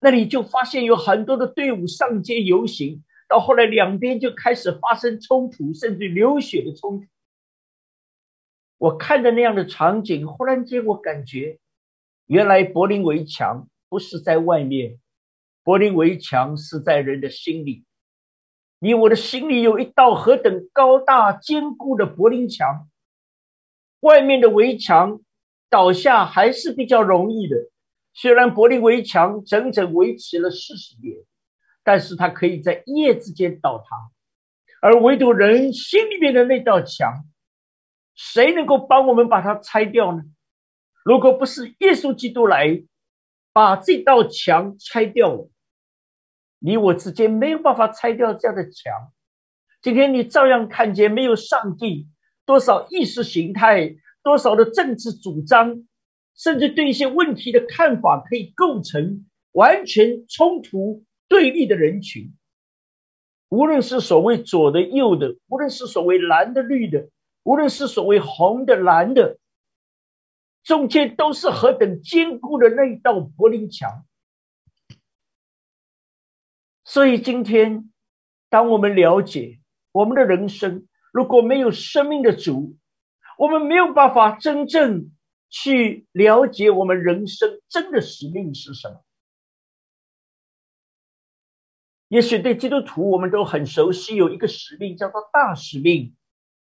[0.00, 7.06] 那里就发现有很多的队伍上街游行，到后来两边就开始发生冲突，甚至流血的冲突。
[8.78, 11.60] 我看着那样的场景，忽然间我感觉，
[12.26, 14.98] 原来柏林围墙不是在外面，
[15.62, 17.84] 柏林围墙是在人的心里。
[18.80, 22.88] 你我的心里有一道何等高大坚固的柏林墙，
[24.00, 25.20] 外面的围墙
[25.70, 27.68] 倒下还是比较容易的。
[28.12, 31.16] 虽然柏林围墙整整维持了四十年，
[31.82, 33.84] 但是它可以在一夜之间倒塌。
[34.80, 37.24] 而唯独人心里面的那道墙，
[38.14, 40.22] 谁能够帮我们把它拆掉呢？
[41.04, 42.84] 如果不是耶稣基督来
[43.52, 45.48] 把这道墙拆掉。
[46.64, 48.92] 你我之间没有办法拆掉这样的墙。
[49.80, 52.06] 今天你照样看见没有上帝
[52.46, 55.84] 多少意识形态，多少的政治主张，
[56.34, 62.32] 甚至对一些问题的看法，可以构成完全冲突对立的人群。
[63.48, 67.10] 无论是所谓左的、右的，无论是所谓蓝的、绿的，
[67.42, 69.38] 无论是所谓红的、蓝的，
[70.62, 74.06] 中间都是何等坚固的那一道柏林墙。
[76.84, 77.90] 所以今天，
[78.48, 79.60] 当我们了解
[79.92, 82.76] 我们的人生，如果没有生命的主，
[83.36, 85.10] 我们没有办法真正
[85.52, 89.04] 去了解我们人生真的使命是什么。
[92.08, 96.16] 也许对基督徒我们都很熟悉，有一个使命叫做大使命，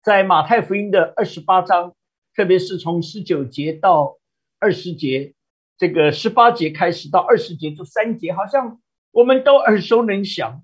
[0.01, 1.95] 在马太福音的二十八章，
[2.36, 4.17] 特别是从十九节到
[4.59, 5.34] 二十节，
[5.78, 8.82] 这个十八节开始到二十节这三节，好像。
[9.15, 10.63] 我们都耳熟能详，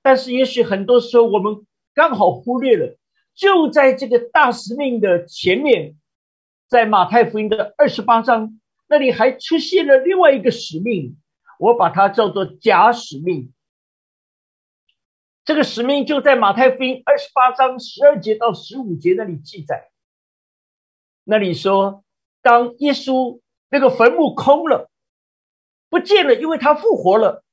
[0.00, 2.96] 但是也许很多时候我们刚好忽略了，
[3.34, 5.94] 就在这个大使命的前面，
[6.74, 8.58] 在马太福音的二十八章
[8.88, 11.16] 那里还出现了另外一个使命，
[11.60, 13.52] 我把它叫做假使命。
[15.44, 19.88] 这个使命就在马太福音二十八章十二节到十五节那里记载，
[21.22, 22.02] 那里说，
[22.42, 23.38] 当耶稣
[23.70, 24.90] 那个坟墓空了，
[25.88, 27.44] 不见了，因为他复活了。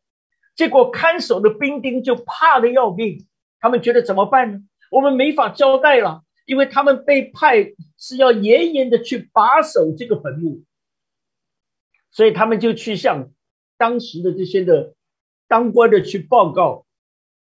[0.55, 3.27] 结果看守的兵丁就怕的要命，
[3.59, 4.59] 他们觉得怎么办呢？
[4.89, 10.65] 我们没法交代了，因为他们被派是要严严的去把守这个坟墓，
[12.11, 13.31] 所以他们就去向
[13.77, 14.93] 当时的这些的
[15.47, 16.85] 当官的去报告。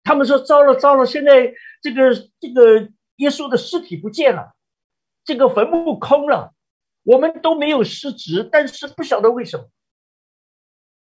[0.04, 4.54] 他们说：“糟了糟了，现在这个这个耶稣的尸体不见了，
[5.24, 6.54] 这个坟墓空了，
[7.02, 9.70] 我们都没有失职，但是不晓得为什么。”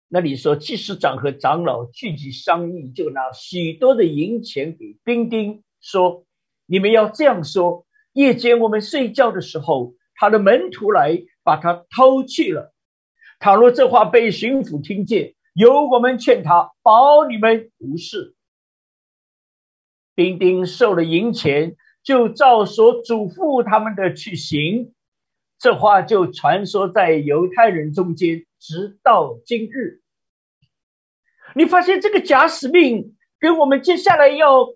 [0.06, 6.24] 那你说，祭司长和长老聚集商议，就拿许多的银钱给兵丁，说
[6.66, 7.84] ：“你们要这样说：
[8.18, 12.74] 夜间我们睡觉的时候，他的门徒来把他偷去了。
[13.38, 18.34] 倘若这话被巡抚听见，由我们劝他，保你们无事。”
[20.16, 24.92] 丁丁受了银钱，就照所嘱咐他们的去行。
[25.60, 28.44] 这话就传说在犹太人中间。
[28.58, 30.02] 直到今日，
[31.54, 34.66] 你发现这个假使命跟我们接下来要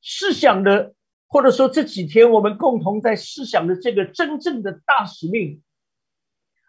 [0.00, 0.96] 试想的，
[1.34, 5.60] 或者说这几天我们共同在思想的这个真正的大使命，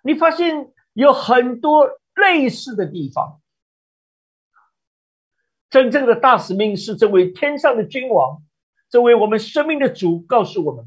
[0.04, 3.40] 你发现有很多类似的地方。
[5.70, 8.42] 真正的大使命是这位天上的君王，
[8.90, 10.84] 这位我们生命的主告诉我们：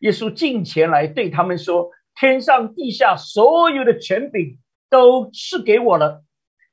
[0.00, 4.58] 耶稣近前来对他们说，天上地下所有的权柄。
[4.90, 6.24] 都赐给我了，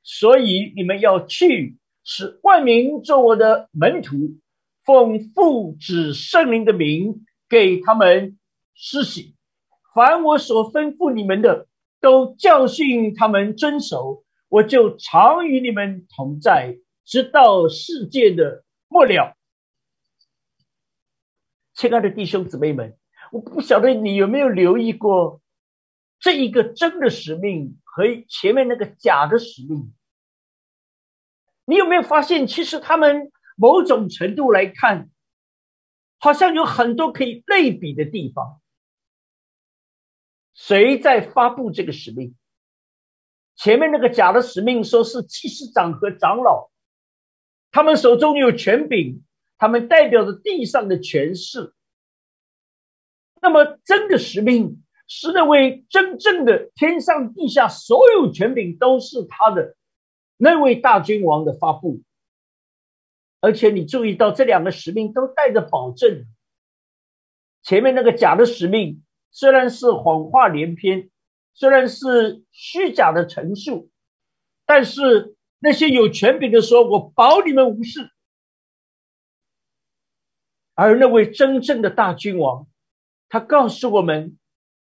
[0.02, 4.38] 所以你们要去，使万民做我的门徒，
[4.86, 8.38] 奉父子圣灵的名给他们
[8.74, 9.34] 施洗。
[9.92, 11.66] 凡我所吩咐你们的，
[12.00, 14.24] 都教训他们遵守。
[14.48, 19.36] 我就常与你们同在，直到世界的末了。
[21.74, 22.96] 亲爱的弟兄姊妹们，
[23.32, 25.42] 我不晓得你有没有留意过
[26.20, 27.78] 这一个真的使命。
[27.96, 29.94] 和前面那个假的使命，
[31.64, 35.10] 你有没有发现，其实他们某种程度来看，
[36.18, 38.60] 好像有很多可以类比的地方。
[40.54, 42.36] 谁在发布这个使命？
[43.56, 46.70] 前面那个假的使命说是祭司长和长老，
[47.72, 49.24] 他们手中有权柄，
[49.58, 51.74] 他们代表着地上的权势。
[53.42, 54.82] 那么真的使命？
[55.08, 59.76] 是那位真正的天上地下所有权柄都是他的
[60.36, 62.02] 那位大君王的发布，
[63.46, 66.26] 而且你注意到这两个使命都带着保证。
[67.62, 71.10] 前面那个假的使命虽然是谎话连篇，
[71.54, 73.88] 虽然是虚假的陈述，
[74.64, 78.10] 但是那些有权柄的说：“我保你们无事。”
[80.74, 82.66] 而那位真正的大君王，
[83.28, 84.36] 他告诉我们。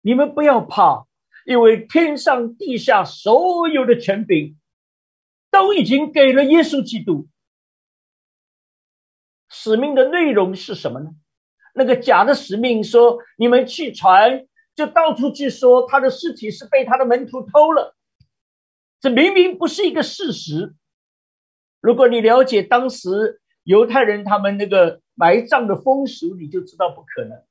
[0.02, 1.08] 你们不要怕，
[1.46, 4.56] 因为天上地下所有的权柄
[5.50, 7.26] 都已经给了耶稣基督。
[9.52, 11.10] 使命的内容是什么呢？
[11.74, 17.94] 那个假的使命说：“你们去传，就到处去说他的尸体是被他的门徒偷了。”
[19.00, 20.74] 这明明不是一个事实。
[21.80, 27.42] 如果你了解当时犹太人他们那个埋葬的风俗，你就知道不可能。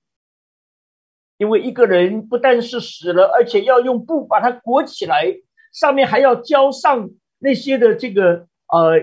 [1.37, 5.25] 因为一个人不但是死了，而且要用布把它裹起来，
[5.73, 8.99] 上面还要浇上那些的这个呃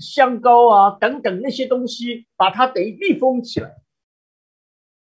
[0.00, 3.76] 香膏啊等等那些东西，把它等于密封起来。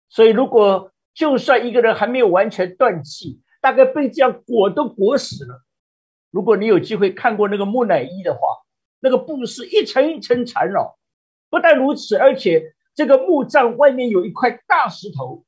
[0.08, 5.64] 所以，如果就算一个人还没有完全断气，大概被这样裹都裹死了。
[6.30, 8.40] 如果你有机会看过那个木乃伊的话，
[9.00, 10.98] 那个布是一层一层缠绕。
[11.48, 15.44] 不但如此，而且这个墓葬外面有一块大石头，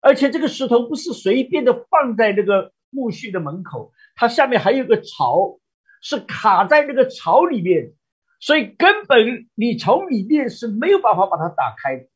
[0.00, 5.58] 而且这个石头不是随便的放在那个墓穴的门口，它下面还有个槽，
[6.02, 7.92] 是卡在那个槽里面，
[8.40, 12.08] 所以根本你从里面是没有办法把它打开的。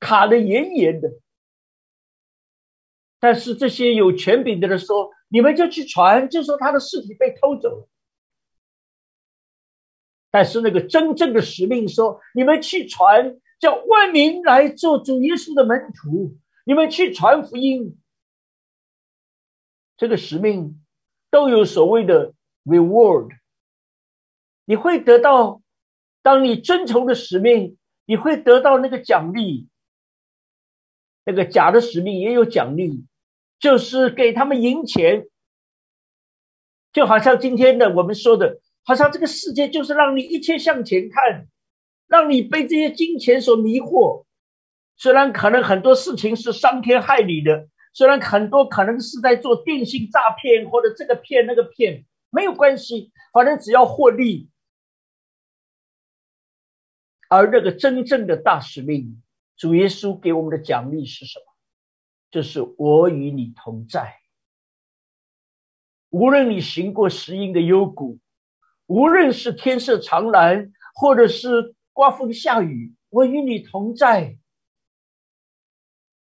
[0.00, 1.08] 卡的严严的，
[3.18, 7.88] 但是这些有权柄的人说：“你们就去传，就说他的尸体被偷走了。”
[10.30, 17.98] 但是那个真正的使命说：“你们去传，叫万民来做主耶稣的门徒，你们去传福音。”
[19.96, 20.84] 这个使命
[21.30, 23.30] 都有所谓的 reward，
[24.64, 25.62] 你会得到，
[26.22, 29.68] 当你遵从的使命，你会得到那个奖励。
[31.26, 33.06] 那个假的使命也有奖励，
[33.58, 35.26] 就是给他们赢钱，
[36.92, 41.48] 就好像今天的我们说的，好像这个世界就是让你一切向前看，
[42.08, 44.24] 让你被这些金钱所迷惑。
[44.96, 54.50] 虽然可能很多事情是伤天害理的，虽然很多可能是在做电信诈骗或者这个骗那个骗，没有关系，反正只要获利。
[57.34, 59.20] 而那个真正的大使命。
[59.56, 61.44] 主耶稣给我们的奖励是什么？
[62.30, 64.16] 就是我与你同在。
[66.10, 68.18] 无论你行过石英的幽谷，
[68.86, 74.36] 无论是天色长蓝，或者是刮风下雨，我与你同在。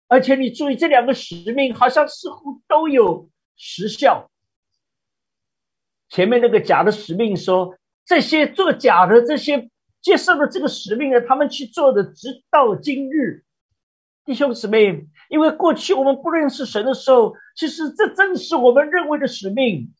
[0.07, 4.29] 而且你注意，这两个使命好像似乎都有时效。
[6.07, 7.75] 前面那个假的使命说，
[8.05, 9.71] 这些做假的这些。
[10.01, 13.43] 接受了这个使命呢，他们去做的，直到今日，
[14.23, 19.93] 弟兄姊妹，因为过去我们不认识神的时候，其实这正是我们认为的使命。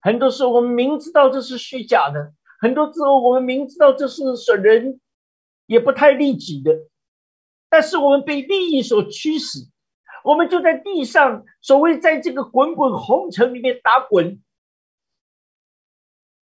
[0.00, 4.98] 很多时候我们明知道这是虚假的，很多时候我们明知道这是损人，
[5.66, 6.72] 也不太利己的，
[7.68, 9.58] 但是我们被利益所驱使，
[10.24, 14.40] 我们就在地上，所谓在这个滚滚红尘里面打滚，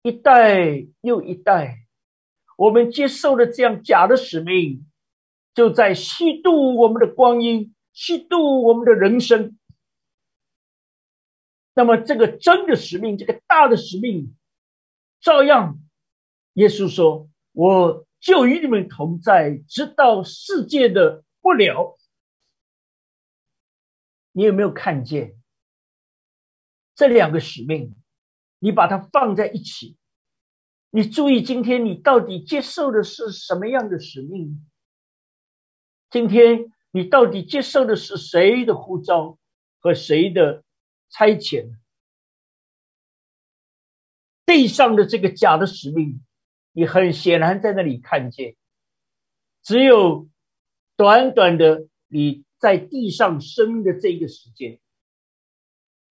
[0.03, 1.86] 一代又一代。
[2.57, 4.86] 我们接受了这样假的使命，
[5.54, 9.59] 就在虚度我们的光阴，虚度我们的人生。
[11.74, 14.34] 那么，这个真的使命，这个大的使命，
[15.20, 15.78] 照样，
[16.54, 21.98] 耶稣说：“我就与你们同在，直到世界的不了。”
[24.32, 25.36] 你有没有看见
[26.94, 27.94] 这两个使命？
[28.59, 29.98] 你把它放在一起。
[30.97, 34.66] 你注意，今天你到底接受的是什么样的使命？
[36.09, 39.38] 今天你到底接受的是谁的呼召
[39.78, 40.64] 和谁的
[41.11, 41.76] 差遣？
[44.47, 46.24] 地上的这个假的使命，
[46.72, 48.57] 你很显然在那里看见，
[49.62, 50.30] 只有
[50.97, 54.80] 短短的你在地上生的这个时间，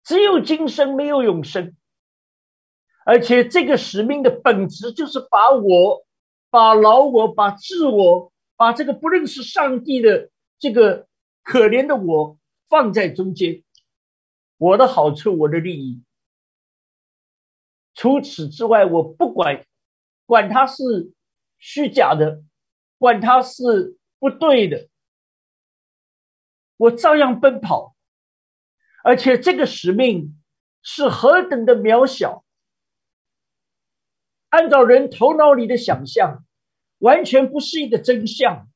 [0.02, 1.74] 只有今生，没有永生。
[3.04, 6.06] 而且这个使命的本质就是把我、
[6.50, 11.06] 把老我、把自我、把这个不认识上帝的这个
[11.42, 12.38] 可怜的我
[12.68, 13.62] 放在中间，
[14.56, 16.02] 我的好处、我的利益。
[17.94, 19.64] 除此之外，我不管，
[20.26, 21.12] 管他是
[21.58, 22.42] 虚假的，
[22.98, 24.88] 管他是不对的，
[26.76, 27.94] 我照样奔跑。
[29.02, 30.40] 而且这个使命
[30.82, 32.43] 是何等的渺小！
[34.54, 36.44] 按照人头脑里的想象，
[36.98, 38.68] 完全不是一个真相。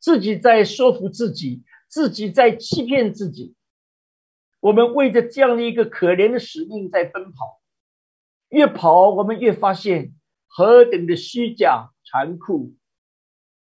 [0.00, 3.54] 自己在说服自己，自己在欺骗自己。
[4.58, 7.62] 我们为着这样的一个可怜的使命在奔跑，
[8.48, 10.14] 越跑我们越发现
[10.48, 12.74] 何等的虚假残酷，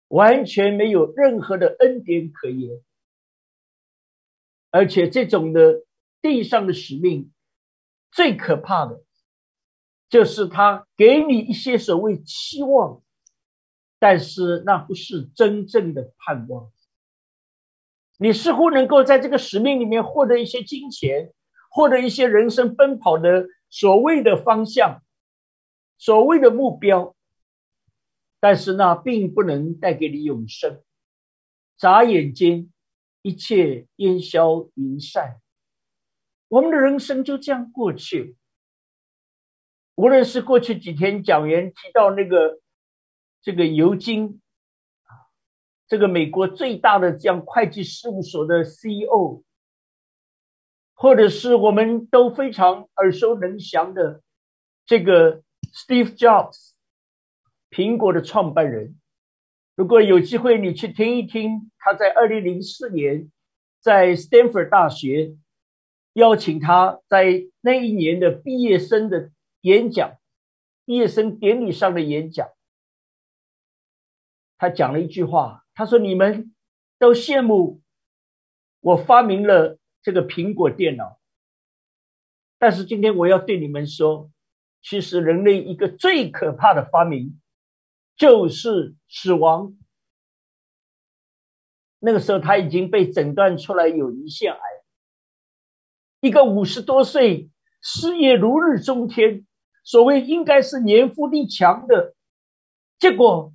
[0.08, 2.80] 完全没有任何的恩典可言。
[4.70, 5.84] 而且这种的
[6.22, 7.30] 地上的使命，
[8.10, 9.04] 最可怕的。
[10.12, 13.02] 就是他给你一些所谓期望，
[13.98, 16.70] 但是那不是真正的盼望。
[18.18, 21.32] 你似乎能够在这个使命里面获得一些金钱，
[21.70, 25.02] 获得一些人生奔跑的所谓的方向、
[25.96, 27.16] 所谓的目标，
[28.38, 30.82] 但是那并不能带给你永生。
[31.78, 32.70] 眨眼间，
[33.22, 35.40] 一切烟消云散，
[36.48, 38.36] 我们的人生就这样过去。
[39.94, 42.60] 无论是过去几天讲员提到那个
[43.42, 44.40] 这个尤金
[45.04, 45.28] 啊，
[45.86, 49.42] 这个美国最大的这样会计事务所的 CEO，
[50.94, 54.22] 或者是我们都非常耳熟能详的
[54.86, 55.42] 这个
[55.74, 56.72] Steve Jobs，
[57.70, 58.98] 苹果的创办人。
[59.74, 63.30] 如果有机会，你去听一听他在二零零四年
[63.80, 65.36] 在 Stanford 大学
[66.12, 69.30] 邀请他在那一年的毕业生的
[69.62, 70.18] 演讲，
[70.84, 72.48] 毕业生典礼上的演讲，
[74.58, 76.54] 他讲了一句话，他说：“你们
[76.98, 77.82] 都羡慕
[78.80, 81.18] 我发明了这个苹果电脑，
[82.58, 84.30] 但是今天我要对你们说，
[84.82, 87.38] 其实人类一个最可怕的发明。”
[88.14, 89.74] 就是死亡。
[91.98, 94.60] 那个时候他已经被诊断出来有胰腺癌，
[96.20, 97.50] 一个五十多岁、
[97.80, 99.46] 事业如日中天、
[99.82, 102.14] 所谓应该是年富力强的，
[102.98, 103.52] 结果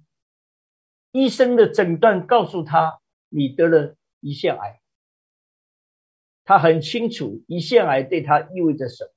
[1.11, 2.99] 医生的诊断告诉他
[3.29, 4.81] 你得了胰腺癌。
[6.43, 9.11] 他很清楚胰腺癌对他意味着什么，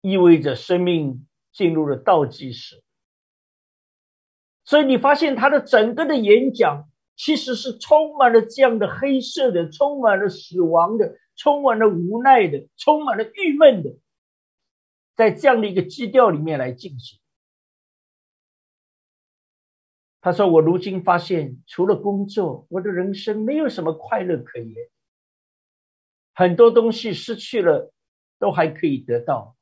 [0.00, 2.82] 意味着生命进入了倒计时。
[4.64, 13.90] 所以你发现他的整个的演讲其实是充满了这样的黑色的，充满了死亡的，充满了无奈的，充满了郁闷的，
[15.20, 17.20] 在这样的一个基调里面来进行。
[20.22, 24.74] 他说：“我如今发现，除了工作，我的人生没有什么快乐可言。
[26.32, 27.92] 很多东西失去了，
[28.38, 29.58] 都还可以得到，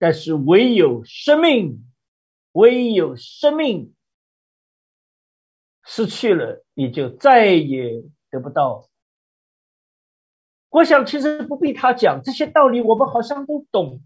[0.00, 1.84] 但是唯有生命，
[2.50, 3.94] 唯有生命。”
[5.86, 8.88] 失去了，你就再也得不到。
[10.70, 14.02] 我想，其实不必他讲这些道理，我们好像都懂。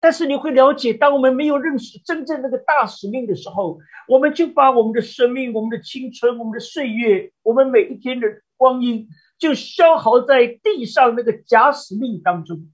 [0.00, 8.26] 但是你会了解，当我们没有认识真正那个大使命的时候，我们就把我们的生命、我们的青春、我们的岁月、我们每一天的
[8.56, 12.70] 光阴，就消耗在地上那个假使命当中。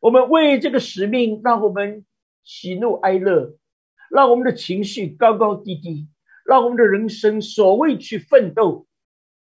[0.00, 2.04] 我们为这个使命，让我们
[2.44, 3.56] 喜怒哀乐，
[4.10, 6.08] 让我们的情绪高高低低。
[6.44, 8.86] 让我们的人生所谓去奋斗，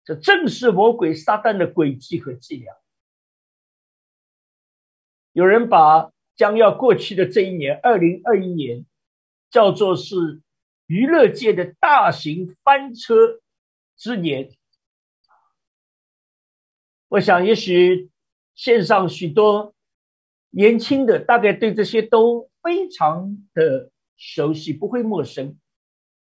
[0.05, 2.75] 这正是魔鬼撒旦的诡计和伎俩。
[5.33, 6.12] 有人把
[6.43, 8.84] 将要过去的这一年，二零二一年，
[9.49, 10.43] 叫做是
[10.88, 13.14] 娱乐界的大型翻车
[13.97, 14.51] 之年。
[17.07, 18.11] 我想，也许
[18.57, 19.72] 线上许多
[20.51, 25.57] 年轻的，大概对这些都非常的熟悉，不会陌生。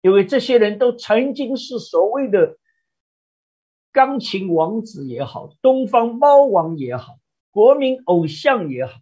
[0.01, 2.59] 因为这些人都曾经是所谓的
[3.93, 7.21] 钢琴王子也好，东方猫王也好，
[7.53, 8.99] 国民偶像也好。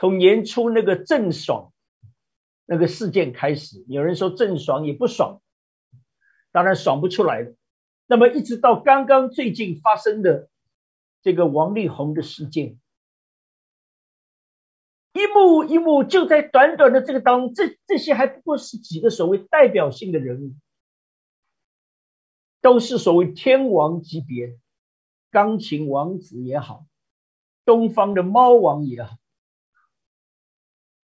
[0.00, 1.74] 从年初那个郑爽
[2.64, 5.42] 那个事件开始，有人说郑爽也不爽，
[6.52, 7.54] 当然爽不出来了。
[8.06, 10.48] 那么一直到刚刚最近发生的
[11.20, 12.80] 这个王力宏的事件。
[15.12, 20.54] 一幕一幕，就在短短的这个当，这这些还不过是几个所谓代表性的人物，
[22.62, 24.58] 都是所谓天王级别，
[25.30, 26.86] 钢琴王子也好，
[27.66, 29.19] 东方的猫王也好。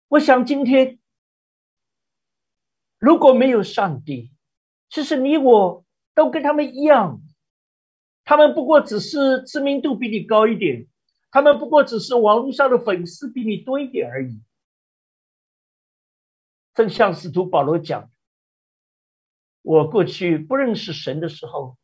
[0.08, 0.98] 我想今天
[2.98, 4.32] 如果没有上帝，
[4.88, 5.84] 其实你我
[6.14, 7.20] 都跟他们一样，
[8.24, 10.86] 他们不过只是知名度比你高一点。
[11.30, 14.40] 他们不过只是网络上的粉丝比你多一点而已。
[16.72, 18.10] 正像使徒保罗讲
[19.60, 21.76] ：“我过去不认识神的时候，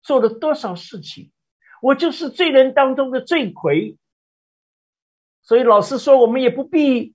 [0.00, 1.32] 做了多少事情，
[1.82, 3.98] 我就是罪人当中的罪魁。”
[5.42, 7.14] 所以老师说，我们也不必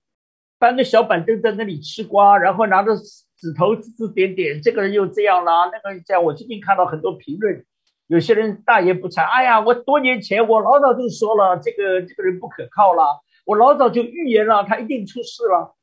[0.64, 6.24] 搬个小板凳在那里吃瓜，然后拿着指头指指点点，这个人又这样啦，那个人这样。
[6.24, 7.66] 我最近看到很多评论。
[8.06, 15.76] 有些人大言不惭，哎呀，我多年前我老早就说了，这个这个人不可靠了，我老早就预言了，他一定出事了。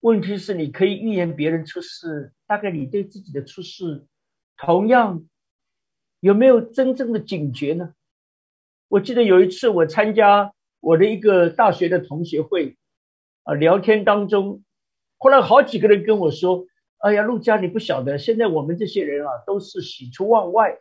[0.00, 4.06] 问题是，你可以预言别人出事，大概你对自己的出事，
[4.56, 5.22] 同样
[6.18, 7.94] 有没有真正的警觉呢？
[8.88, 12.76] 我记得有一次我参加我的一个大学的同学会，
[13.44, 14.64] 啊，聊天当中，
[15.18, 16.66] 后来好几个人跟我说。
[17.02, 20.80] 哎呀，陆家，你不晓得，现在我们这些人啊，都是喜出望外。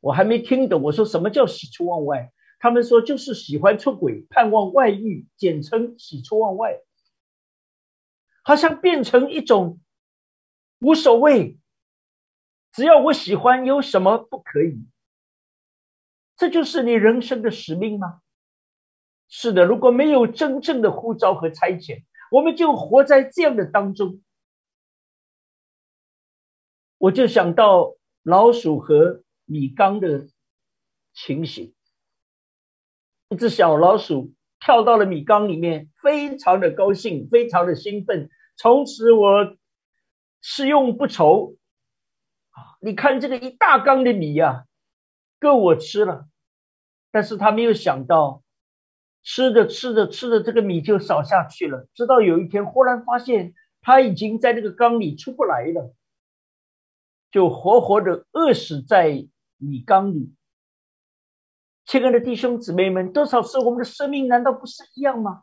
[0.00, 2.30] 我还没听懂，我说什么叫喜出望外？
[2.58, 6.78] 他们说就是喜欢出轨，盼望外遇，简称喜出望外。
[8.42, 9.80] 好像变成一种
[10.80, 11.58] 无所谓，
[12.70, 14.86] 只要我喜欢，有什么不可以？
[16.36, 18.20] 这就是你人生的使命吗？
[19.34, 24.20] 是的，如果没有真正的呼召和差遣，我们就活在这样的当中。
[26.98, 30.28] 我就想到老鼠和米缸的
[31.14, 31.74] 情形。
[33.30, 38.28] 一只小老鼠跳到了米缸里面，非常的高兴，非常的兴奋。
[38.58, 39.56] 从此我
[40.42, 41.56] 吃用不愁。
[42.82, 44.66] 你看这个一大缸的米呀，
[45.40, 46.26] 够我吃了。
[47.10, 48.42] 但是他没有想到，
[49.22, 51.88] 吃着吃着吃着，这个米就少下去了。
[51.94, 55.94] 直到有一天，忽然发现他已经在这个缸里出不来了，
[57.30, 59.26] 就活活的饿死在
[59.58, 60.34] 米缸里。
[61.84, 65.42] 亲爱的弟兄姊妹们，多少次我们的生命难道不是一样吗？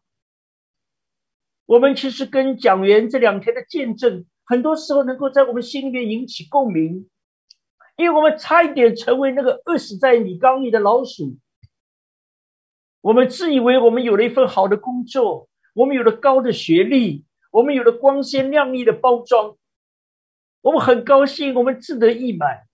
[1.66, 7.10] 我们其实跟讲员这两天的见证，很多时候能够在我们心里面引起共鸣，
[7.96, 11.38] 因为我们差一点成为那个饿死在米缸里的老鼠。
[13.02, 19.58] 我们自以为我们有了一份好的工作，我们有了高的学历，我们有了光鲜亮丽的包装，
[20.62, 22.68] 我们很高兴，我们自得意满，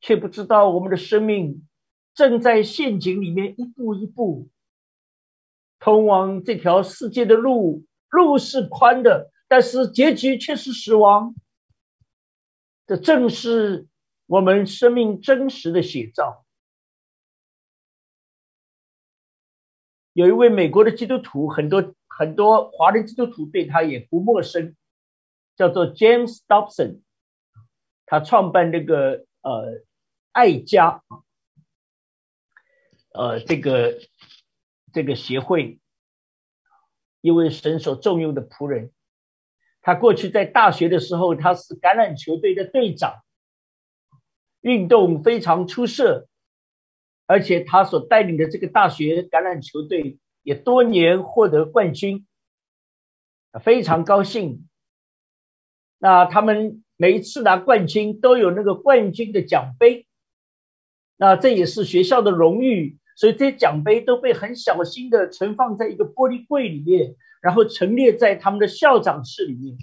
[0.00, 1.66] 却不知道我们的生命
[2.14, 4.48] 正在陷阱里面一步一步
[5.78, 7.84] 通往这条世界的路。
[8.10, 11.32] 路是宽的，但是结局却是死亡。
[12.88, 13.86] 这正是
[14.26, 16.44] 我们生命真实的写照。
[20.20, 24.76] 有一位美国的基督徒，很多很多华人基督徒对他也不陌生，
[25.56, 27.00] 叫做 James Dobson。
[28.04, 29.82] 他创办这个呃
[30.32, 31.02] 爱家
[33.14, 33.98] 呃这个
[34.92, 35.80] 这个协会，
[37.22, 38.92] 一位神所重用的仆人。
[39.80, 43.22] 他过去在大学的时候，他是橄榄球队的队长，
[44.60, 46.28] 运动非常出色。
[47.30, 52.26] 而且他所带领的这个大学橄榄球队也多年获得冠军，
[53.62, 54.68] 非常高兴。
[55.98, 60.08] 那他们每一次拿冠军都有那个冠军的奖杯，
[61.18, 69.78] 那这也是学校的荣誉，所以这些奖杯都被很小心的存放在一个玻璃柜里面，然后陈列在他们的校长室里面。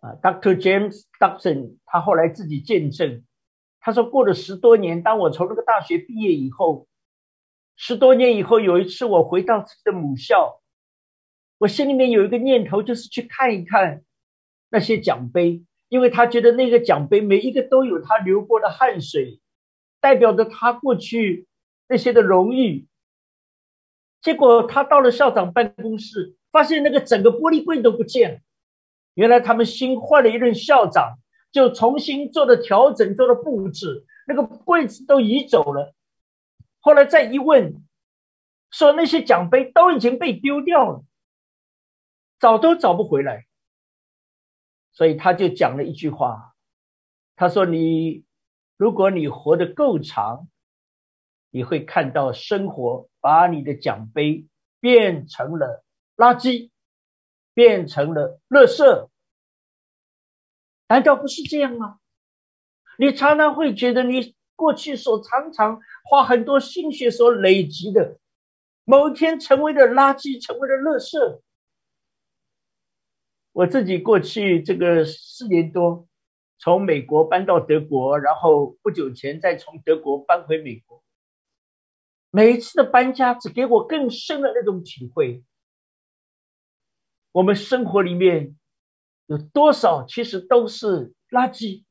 [0.00, 0.54] 啊，Dr.
[0.56, 3.24] James Dobson 他后来自己见证。
[3.86, 6.88] 他说：“过了十多年，当我从那个大学毕业以后，
[7.76, 10.62] 十多年以后，有一次我回到自己的母校，
[11.58, 14.02] 我心里面有一个念头，就是去看一看
[14.70, 19.38] 那些奖杯，因为他觉得那个奖杯每一个都有他流过的汗水，
[20.00, 21.46] 代表着他过去
[21.86, 22.86] 那些的荣誉。
[24.22, 28.40] 结果他到了校长办公室，发现那个整个玻璃柜都不见了，
[29.12, 31.18] 原来他们新换了一任校长。”
[31.54, 35.94] 就重新做了调整，做了布置，那个柜子都移走了。
[36.80, 37.86] 后来再一问，
[38.72, 41.04] 说那些奖杯都已经被丢掉了，
[42.40, 43.46] 找都找不回来。
[44.94, 46.56] 所以他就讲了一句话，
[47.36, 48.24] 他说：“你
[48.76, 50.48] 如果你活得够长，
[51.50, 54.48] 你会看到生活把你的奖杯
[54.80, 55.84] 变成了
[56.16, 56.70] 垃圾，
[57.54, 59.08] 变成了垃圾。”
[60.94, 61.98] 难道不是这样吗？
[62.98, 68.20] 你常常会觉得，你过去所常常花很多心血所累积的，
[68.84, 71.40] 某一天成为了垃圾，成为了垃圾。
[73.50, 76.06] 我自己过去这个四年多，
[76.58, 81.02] 从美国搬到德国，然后不久前再从德国搬回美国，
[82.30, 85.42] 每一次的搬家，只给我更深的那种体会。
[87.32, 88.54] 我们生活里面。
[89.26, 91.84] 有多少其实都是垃圾？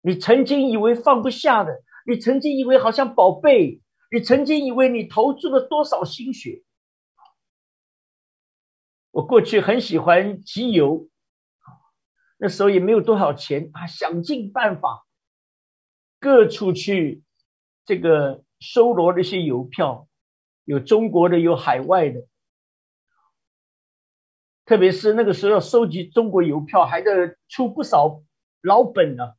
[0.00, 3.80] 你曾经以为放不下的，你曾经以为好像宝贝，
[4.12, 6.62] 你曾经以为你投注了多少心血？
[9.10, 11.08] 我过去很喜欢集邮，
[12.38, 15.04] 那时候也没有多少钱啊，想尽办法
[16.20, 17.24] 各处去
[17.84, 20.06] 这个收罗那些邮票，
[20.64, 22.28] 有中国的，有海外的。
[24.68, 28.20] 特别是那个时候收集中国邮票，还得出不少
[28.60, 29.32] 老本呢，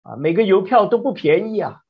[0.00, 1.82] 啊，每个邮票都不便宜啊，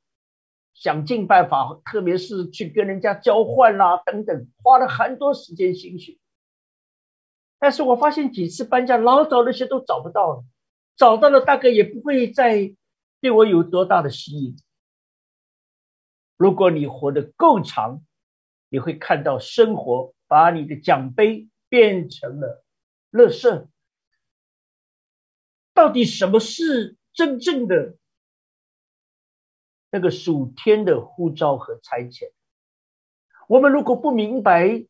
[0.75, 6.19] 想尽办法，特别是去跟人家交换啦等等，花了很多时间心血。
[7.61, 10.45] 但是我发现几次搬家，老早那些都找不到了，
[10.97, 12.75] 找到了大概也不会再
[13.21, 14.57] 对我有多大的吸引。
[16.37, 18.03] 如果你活得够长，
[18.71, 21.47] 你会看到生活把你的奖杯。
[21.77, 22.64] 变成了
[23.11, 23.68] 乐色。
[25.74, 27.99] 到底什么是真正的
[29.91, 32.33] 那个属天的呼召和差遣？
[33.47, 34.87] 我们如果不明白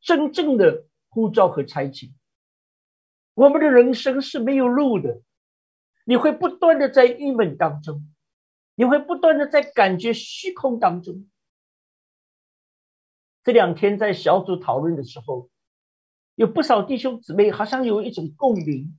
[0.00, 2.12] 真正的呼召和差遣，
[3.34, 5.22] 我们的人生是没有路的。
[6.04, 8.12] 你会不断的在郁闷当中，
[8.74, 11.30] 你会不断的在感觉虚空当中。
[13.44, 15.48] 这两天在小组讨论的时候，
[16.40, 18.98] 有不少弟兄姊妹好像有一种共鸣。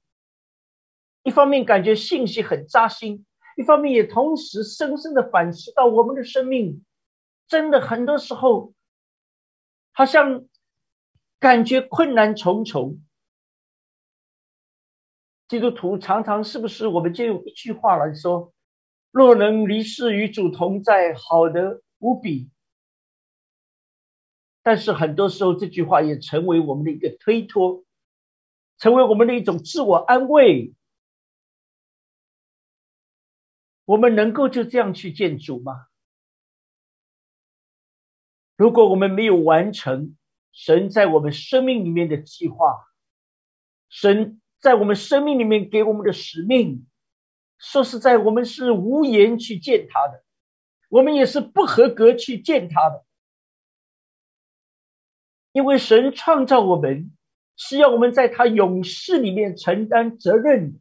[1.23, 3.25] 一方面感觉信息很扎心，
[3.57, 6.85] 一方面也同时深深的反思到我们的生命，
[7.47, 8.75] 真的很多时候，
[9.91, 10.45] 好像
[11.39, 13.01] 感觉困难重重。
[15.47, 18.53] 基督徒常常是不是我们就用一句话来说
[19.09, 22.51] ：“若能离世与主同在，好的无比。”
[24.63, 27.83] 但是很多时候，这句话也成为我们的一个推脱，
[28.77, 30.73] 成为我们的一种自我安慰。
[33.85, 35.87] 我们能够就这样去见主吗？
[38.55, 40.15] 如果我们没有完成
[40.51, 42.87] 神在我们生命里面的计划，
[43.89, 46.85] 神在我们生命里面给我们的使命，
[47.57, 50.23] 说实在，我们是无颜去见他的，
[50.89, 53.03] 我们也是不合格去见他的。
[55.51, 57.11] 因为神创造我们，
[57.57, 60.79] 是要我们在他勇士里面承担责任，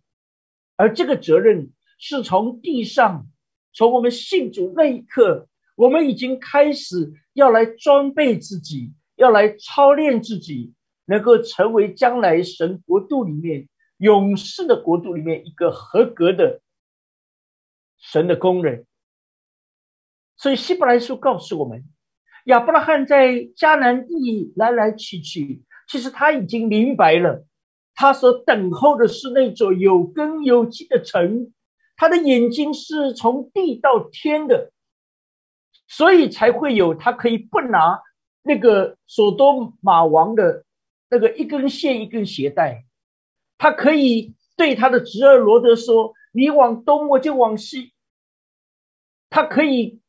[0.76, 3.26] 而这个责任是从地上，
[3.72, 10.72] 从我们信主那一刻，我们已经开始要来装备自己，要来操练自己，
[11.06, 13.68] 能够成为将来神国度里面
[13.98, 16.60] 勇士的国度里面一个合格的
[17.98, 18.86] 神的工人。
[20.36, 21.84] 所以希伯来书告诉我们。
[22.44, 27.44] 亚伯拉罕在迦南地来来去去，其实他已经明白了，
[27.94, 31.52] 他所等候的是那座有根有基的城，
[31.96, 34.72] 他的眼睛是从地到天的，
[35.86, 38.00] 所以才会有他可以不拿
[38.42, 40.64] 那个索多玛王的
[41.10, 42.86] 那个一根线一根鞋带，
[43.58, 47.92] 他可以对他的侄儿罗德说：“你往东，我就往西。”
[49.28, 49.99] 他可以。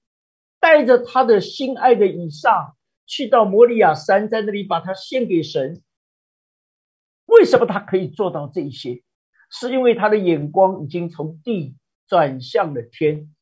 [0.61, 5.81] 带着他的心爱的以撒去到摩利亚山，在那里把他献给神。
[7.25, 9.03] 为什么他可以做到这些？
[9.49, 11.75] 是因为他的眼光已经从地
[12.07, 13.33] 转向了天。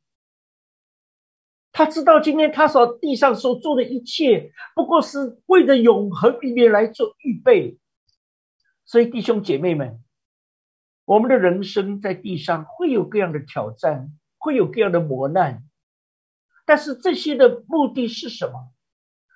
[1.71, 7.77] 他知道今天他所地上所做的一切，不过是为了永恒里面来做预备。
[8.85, 10.03] 所以弟兄姐妹们，
[11.05, 15.68] 我们的人生在地上会有各样的挑战，会有各样的磨难。
[16.69, 18.71] 但是这些的目的是什么？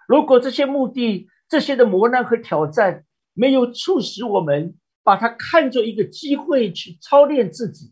[0.07, 7.91] 如果这些目的、这些的磨难和挑战没有促使我们把它看作一个机会去操练自己，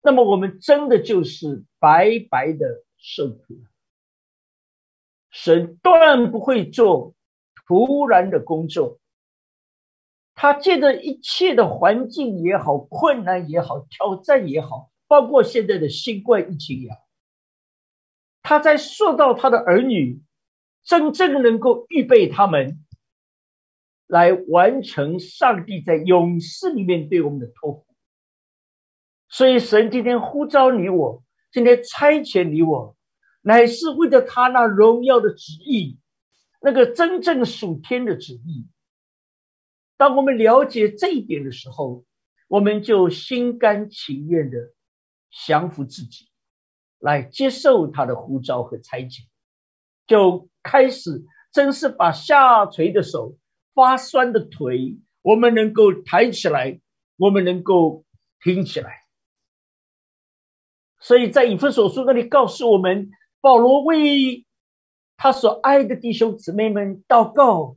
[0.00, 3.68] 那么我们真的就是白白的受苦了。
[5.32, 7.16] 神断不会做
[7.66, 9.00] 突然的工作，
[10.36, 17.01] 他借着一切的环境也好、困难也好、挑战也好，包括现在的新冠疫情也好。
[18.52, 20.20] 他在塑造他的儿女，
[20.84, 22.84] 真正能够预备他们，
[24.06, 27.86] 来完成上帝在勇士里面对我们的托付。
[29.30, 32.94] 所以神今天呼召你我，今天差遣你我，
[33.40, 35.98] 乃是为了他那荣耀的旨意，
[36.60, 38.68] 那个真正属天的旨意。
[39.96, 42.04] 当我们了解这一点的时候，
[42.48, 44.58] 我们就心甘情愿的
[45.46, 46.28] 降服自己。
[47.02, 49.24] 来接受他的呼召和差遣，
[50.06, 53.36] 就开始真是把下垂的手、
[53.74, 56.80] 发酸的腿，我们能够抬起来，
[57.16, 58.04] 我们能够
[58.40, 59.00] 挺起来。
[61.00, 64.46] 所以在以弗所书那里告诉我们，保罗为
[65.16, 67.76] 他所爱的弟兄姊妹们祷告，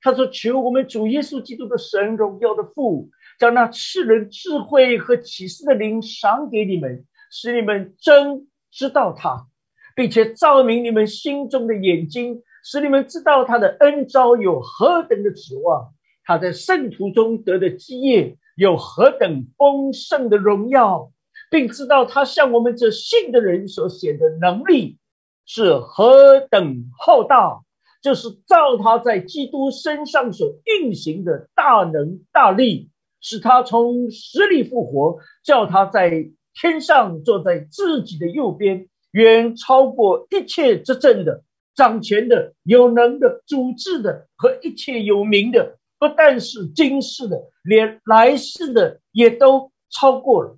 [0.00, 9.46] 他说：“求我们主耶稣基督的神荣耀的父，将那赐人智慧和启示的灵赏给你们，使你们真。”知道他，
[9.94, 15.92] 并且照明你们心中的眼睛，使你们知道他的恩招有何等的指望，
[16.24, 21.12] 他在圣徒中得的基业有何等丰盛的荣耀，
[21.50, 24.96] 并知道他向我们这信的人所显的能力
[25.44, 27.60] 是何等浩大，
[28.02, 36.30] 就是照他在基督身上所运行的大能大力，使他从死里复活，叫他在。
[36.54, 41.42] 天上坐在自己的右边，远超过一切执政的、
[41.74, 45.78] 掌权的、有能的、主治的和一切有名的。
[45.98, 50.56] 不但是今世的，连来世的也都超过了。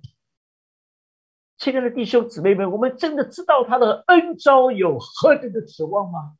[1.57, 6.33] 亲爱的弟兄姊妹们，我们真的知道他的恩招有何等的指望吗？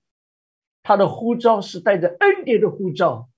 [0.83, 3.29] 他的呼召是带着恩典的呼召。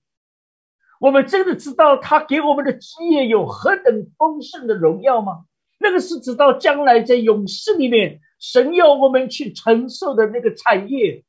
[1.00, 5.46] 我们真的知道他给我们的基业有何等丰盛的荣耀吗？
[5.78, 11.24] 那个是直到将来在勇士里面，神要我们去承受的那个产业。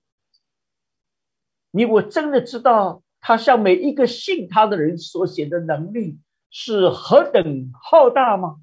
[1.71, 6.19] 你我真的知道，他向每一个信他的人所写的能力
[6.51, 8.57] 是何等浩大吗？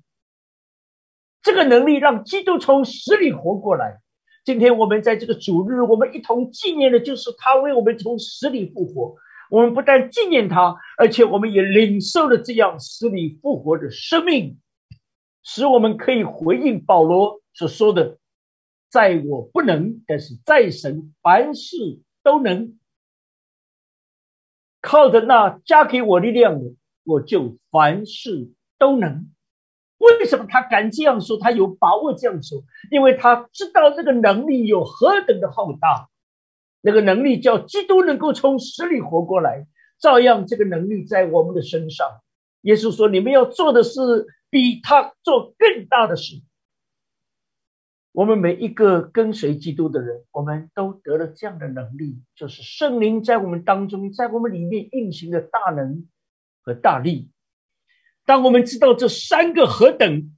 [1.43, 4.01] 这个能力让基督从死里活过来。
[4.43, 9.15] 今天我们在这个主日，我们一同纪念的就是他为我们从死里复活。
[9.51, 14.57] 我们不但纪念他，而且我们也领受了这样死里复活的生命，
[15.45, 18.17] 使我们可以回应保罗所说的
[18.91, 22.77] ：“在我不能，但是在神凡事都能。”
[24.81, 26.73] 靠着那加给我力量的，
[27.03, 29.31] 我就凡事都能。
[29.97, 31.37] 为什么他敢这样说？
[31.37, 36.09] 他有把握这样说，因为他知道这个能力有何等的浩大。
[36.81, 39.65] 那个能力叫基督能够从死里活过来，
[39.99, 42.07] 照样这个能力在我们的身上。
[42.61, 46.41] 耶稣说：“你们要做的是比他做更大的事。”
[48.13, 56.07] 我们每一个跟随基督的人，我们都得了这样的能力，就是圣灵在我们当中，在我们里面运行的大能
[56.61, 57.29] 和大力。
[58.23, 60.37] 当我们知道这三个何等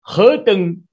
[0.00, 0.84] 何等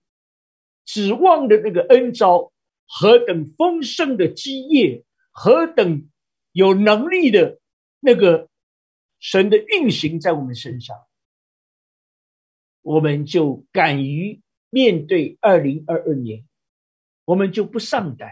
[0.86, 2.53] 指望的那个恩招，
[2.86, 6.07] 何等丰盛的基业，何等
[6.51, 7.57] 有能力的
[7.99, 8.47] 那个
[9.18, 10.95] 神的运行在我们身上，
[12.84, 14.39] 我们就敢于。
[14.75, 16.45] 面对二零二二年，
[17.25, 18.31] 我们就不上胆。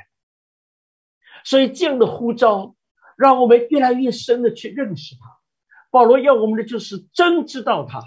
[1.43, 2.76] 所以这样的呼召，
[3.16, 5.22] 让我们越来越深的去认识他。
[5.91, 8.02] 保罗要我们的就是真知道他。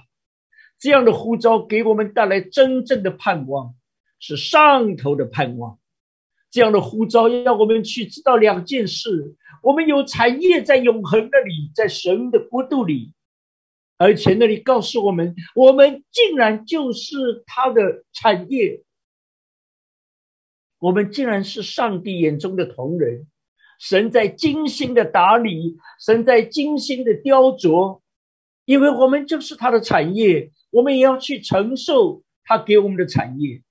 [0.80, 3.76] 这样的呼召给我们带来真正的盼望，
[4.18, 5.78] 是上头的盼望。
[6.50, 13.14] 这样的呼召要我们去知道两件事：我们有产业在永恒那里，在神的国度里。
[14.04, 18.82] 而且那里告诉我们，我们竟然就是他的产业，
[20.78, 23.26] 我们竟然是上帝眼中的同人，
[23.80, 28.02] 神在精心的打理，神在精心的雕琢，
[28.66, 33.62] 因为我们就是他的产业，我们也要去承受他给我们的产业。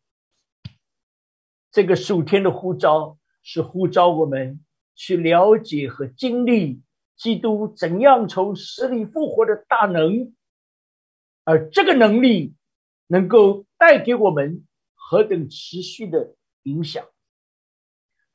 [1.72, 4.66] 这个数天的呼召是呼召我们
[4.96, 6.82] 去了解和经历。
[7.16, 10.34] 基督怎样从死里复活的大能，
[11.44, 12.56] 而这个能力
[13.08, 17.06] 能够带给我们何等持续的影响？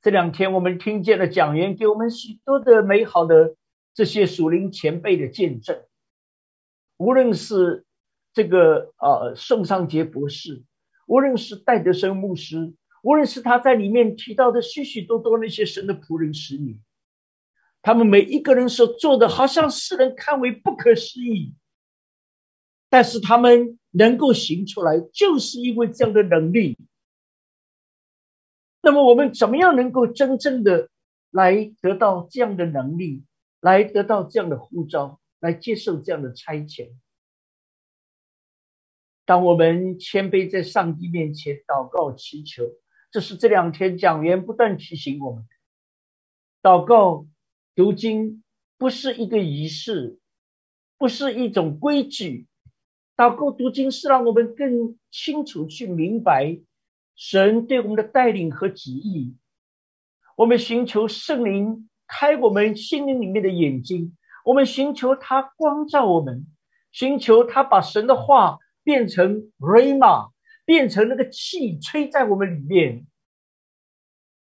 [0.01, 3.57] 这两天我们听见了讲员给我们许多的美好的
[3.95, 5.83] 这些属灵前辈的见证，
[6.97, 7.85] 无论是
[8.33, 10.63] 这个呃宋尚杰博士，
[11.07, 16.79] 无论是戴德生牧师，无论是他在里面提到的许许多多那些神的仆人使女。
[17.89, 21.55] 他们每一个人所做的，好像世人看为不可思议，
[22.91, 26.77] 但是他们能够行出来，就是因为这样的能力。
[28.83, 30.91] 那么，我们怎么样能够真正的
[31.31, 33.25] 来得到这样的能力，
[33.61, 36.91] 来得到这样的呼召，来接受这样的差遣？
[39.25, 42.65] 当我们谦卑在上帝面前祷告祈求，
[43.11, 45.43] 这是这两天讲员不断提醒我们
[46.61, 47.27] 祷告。
[47.79, 48.43] 读经
[48.77, 50.19] 不是一个仪式，
[50.99, 52.49] 不是一种规矩。
[53.17, 56.59] 祷告读经是让我们更清楚去明白
[57.15, 59.37] 神对我们的带领和旨意。
[60.37, 66.49] 我们寻求圣灵开我们心灵里面的眼睛，我们寻求他光照我们，
[66.91, 70.33] 寻求他把神的话变成 rama，
[70.65, 73.07] 变成那个气吹在我们里面。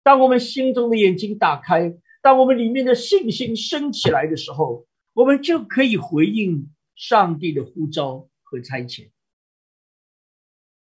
[0.01, 1.95] 当我们心中的眼睛打开。
[2.21, 9.11] 当我们里面的信心升起来的时候，我们就可以回应上帝的呼召和差遣。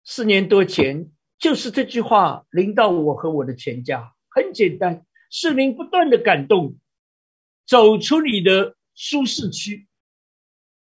[0.05, 4.14] 四年多前，就是这句话临到我和我的全家。
[4.28, 6.76] 很简单，圣灵不断的感动，
[7.66, 9.89] 走出你的舒适区，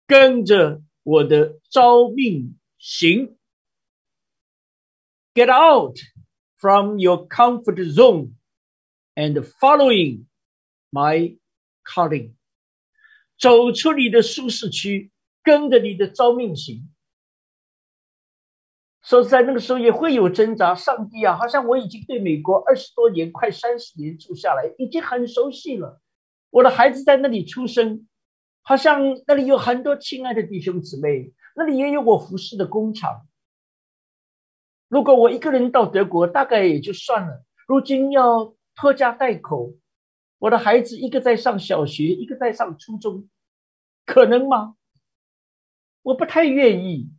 [0.07, 3.37] 跟着我的招命行
[5.33, 5.97] ，Get out
[6.57, 8.33] from your comfort zone
[9.15, 10.25] and following.
[10.93, 11.39] My
[11.83, 12.33] calling，
[13.39, 16.87] 走出你的舒适区，跟着你的招命行。
[19.01, 20.75] 说实在，那个时候也会有挣扎。
[20.75, 25.99] 上帝啊，好像我已经对美国二十多年，快三十年住下来，已经很熟悉了。
[26.51, 28.07] 我的孩子在那里出生，
[28.61, 33.27] 好像那里有很多亲爱的弟兄姊妹，那里也有我服侍的工厂。
[34.89, 37.43] 如果我一个人到德国，大概也就算了。
[37.67, 39.73] 如今要拖家带口。
[40.43, 43.29] 我的孩子一个在上小学，一个在上初中，
[44.03, 44.75] 可能吗？
[46.01, 47.09] 我不太愿意。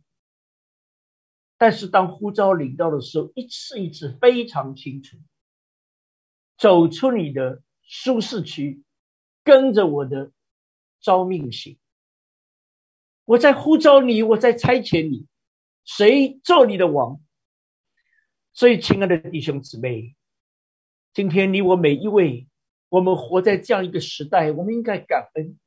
[1.57, 5.17] 但是当呼召领到的时候，一次一次非常清楚，
[6.55, 8.83] 走出你的舒适区，
[9.43, 10.31] 跟着我的
[11.01, 11.79] 招命行。
[13.23, 15.25] 我在呼召你，我在差遣你，
[15.83, 17.19] 谁做你的王？
[18.53, 20.15] 所以，亲爱的弟兄姊妹，
[21.11, 22.47] 今天你我每一位，
[22.89, 25.57] 我们活在这样一个时代，我们应该感恩。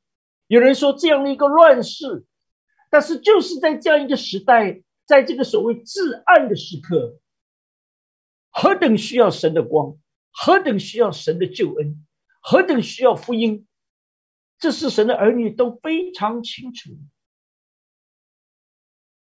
[0.47, 2.25] 有人说这样的一个乱世，
[2.89, 4.81] 但是就是在这样一个时代。
[5.09, 7.17] 在这个所谓至暗的时刻，
[8.51, 9.97] 何等需要神的光，
[10.29, 12.05] 何等需要神的救恩，
[12.41, 13.65] 何等需要福音，
[14.59, 16.91] 这是神的儿女都非常清楚。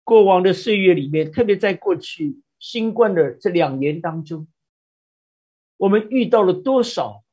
[0.04, 4.48] 过往的岁月里面，特别在过去新冠的这两年当中，
[5.78, 7.24] 我们遇到了多少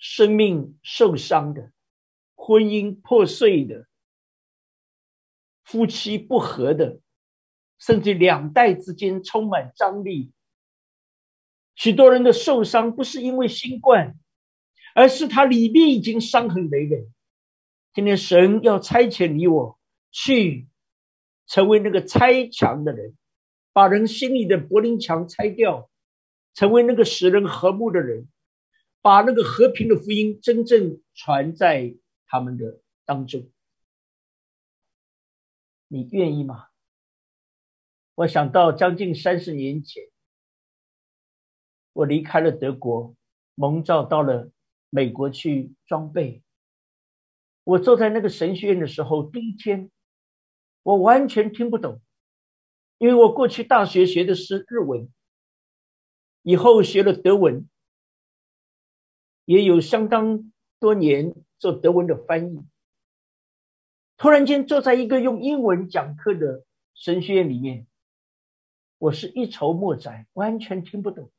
[0.00, 1.70] 生命受伤的、
[2.34, 3.86] 婚姻破碎的、
[5.62, 6.98] 夫妻不和的。
[7.78, 10.32] 甚至两代之间充满张力，
[11.74, 14.18] 许多人的受伤不是因为新冠，
[14.94, 17.08] 而是他里面已经伤痕累累。
[17.94, 19.80] 今天神要差遣你我
[20.10, 20.68] 去，
[21.46, 23.16] 成为那个拆墙的人，
[23.72, 25.88] 把人心里的柏林墙拆掉，
[26.52, 28.28] 成为那个使人和睦的人，
[29.02, 31.96] 把那个和平的福音真正传在
[32.26, 33.50] 他们的当中。
[35.88, 36.68] 你愿意吗？
[38.14, 40.04] 我想到将近三十年前，
[41.94, 43.16] 我离开了德国，
[43.54, 44.52] 蒙召到了
[44.90, 46.42] 美国去装备。
[47.64, 49.90] 我坐在那个神学院的时候，第一天
[50.82, 52.00] 我完全听不懂，
[52.98, 55.10] 因为我过去大学学的是日文，
[56.42, 57.68] 以后学了德文，
[59.50, 62.64] 也有相当多年做德文的翻译。
[64.16, 66.62] 突然间坐在一个用英文讲课的
[66.94, 67.88] 神学院里面。
[68.98, 71.32] 我是一筹莫展，完全听不懂。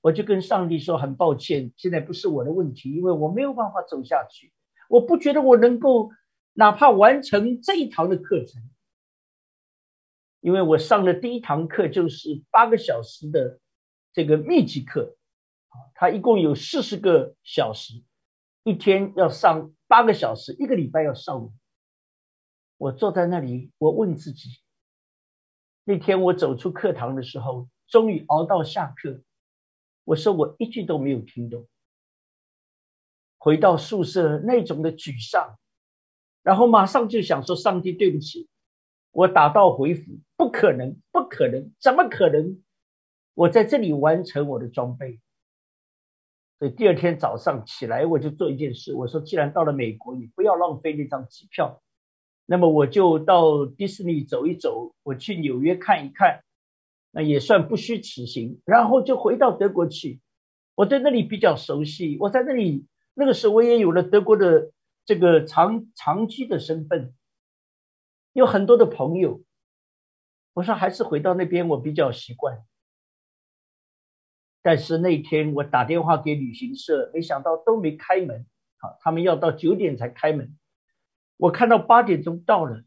[0.00, 4.50] 我就跟上帝说：“很抱歉，现在不是我的问题，因为我没有办法走下去。
[4.88, 6.12] 我不觉得我能够
[6.54, 8.62] 哪怕完成这一堂的课程，
[10.40, 13.60] 因为我上的第一堂课就是八个小时的
[14.14, 15.14] 这个密集课，
[15.94, 18.02] 他，一共有四十个小时，
[18.62, 21.52] 一天要上八个小时，一个礼拜要上。
[22.76, 24.60] 我坐在那里，我问自己。”
[25.84, 29.22] 那天我走出课堂的时候，终于熬到下课。
[30.04, 31.68] 我说我一句都没有听懂。
[33.38, 35.58] 回到宿舍那种的沮丧，
[36.42, 38.48] 然后马上就想说：“上帝，对不起。”
[39.12, 42.62] 我打道回府，不可能，不可能，怎么可能？
[43.34, 45.20] 我在这里完成我的装备。
[46.70, 48.94] 第二天早上起来，我就做一件事。
[48.94, 51.82] 我说：“既然到了美国，你不要浪费那张机票。”
[52.46, 56.44] 那么我就到迪士尼走一走，我去纽约看一看，
[57.10, 58.60] 那也算不虚此行。
[58.64, 60.20] 然后就回到德国去，
[60.74, 62.18] 我对那里比较熟悉。
[62.20, 64.70] 我在那里那个时候，我也有了德国的
[65.06, 67.14] 这个长长居的身份，
[68.34, 69.40] 有很多的朋友。
[70.52, 72.62] 我说还是回到那边，我比较习惯。
[74.64, 78.46] 但是那天我打电话给旅行社，没想到都没开门，
[78.78, 80.56] 好，他们要到九点才开门。
[81.36, 82.82] 我看到八点钟到了，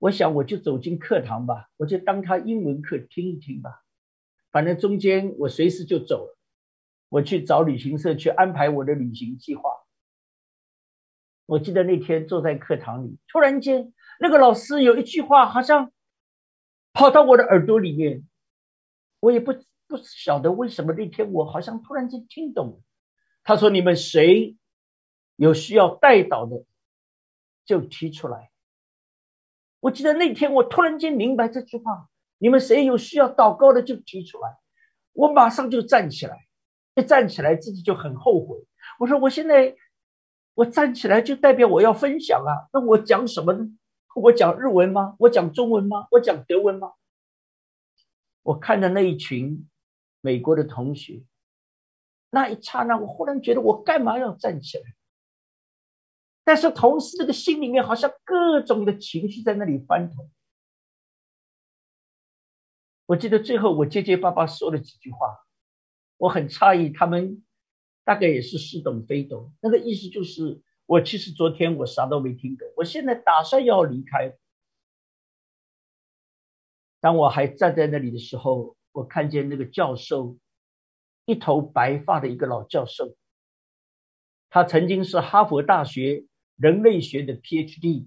[0.00, 3.84] 我想我就走进课堂吧，我就当他英文课听一听吧。
[4.50, 6.36] 反正中间我随时就走了，
[7.08, 9.70] 我去找旅行社去安排我的旅行计划。
[11.46, 15.92] 我记得那天坐在课堂里，突然间那个老师有一句话好像
[16.92, 18.26] 跑到我的耳朵里面，
[19.20, 19.54] 我也不
[19.88, 22.80] 不晓得为什么那天我好像突然间听懂了。
[23.44, 24.56] 他说：“你们谁
[25.36, 26.64] 有需要带导的？”
[27.64, 28.50] 就提出来。
[29.80, 32.08] 我记得那天，我突然间明白这句话：
[32.38, 34.58] 你们谁有需要祷告的，就提出来。
[35.12, 36.46] 我马上就站起来，
[36.94, 38.56] 一站起来，自己就很后悔。
[38.98, 39.76] 我说：我现在
[40.54, 42.68] 我站起来，就代表我要分享啊。
[42.72, 43.68] 那我讲什么呢？
[44.16, 45.14] 我讲日文吗？
[45.20, 46.08] 我讲中文吗？
[46.10, 46.92] 我讲德文吗？
[48.42, 49.68] 我看着那一群
[50.26, 51.22] 美国的同学，
[52.30, 54.84] 那一刹那，我忽然觉得，我干嘛要站起来？
[56.42, 60.28] 但是同时，这个心里面好像各种的情绪在那里翻腾。
[63.06, 65.46] 我记得最后我结结巴巴说了几句话，
[66.16, 67.44] 我很诧异，他们
[68.02, 69.54] 大概也是似懂非懂。
[69.60, 74.36] 那个意思就是，我其实昨天我啥都没听懂，我现在打算要离开。
[76.98, 80.38] 当我还站在那里的时候，我看见那个教授，
[81.24, 83.14] 一头白发的一个老教授，
[84.48, 86.26] 他曾经是哈佛大学。
[86.58, 88.06] 人类学的 PhD，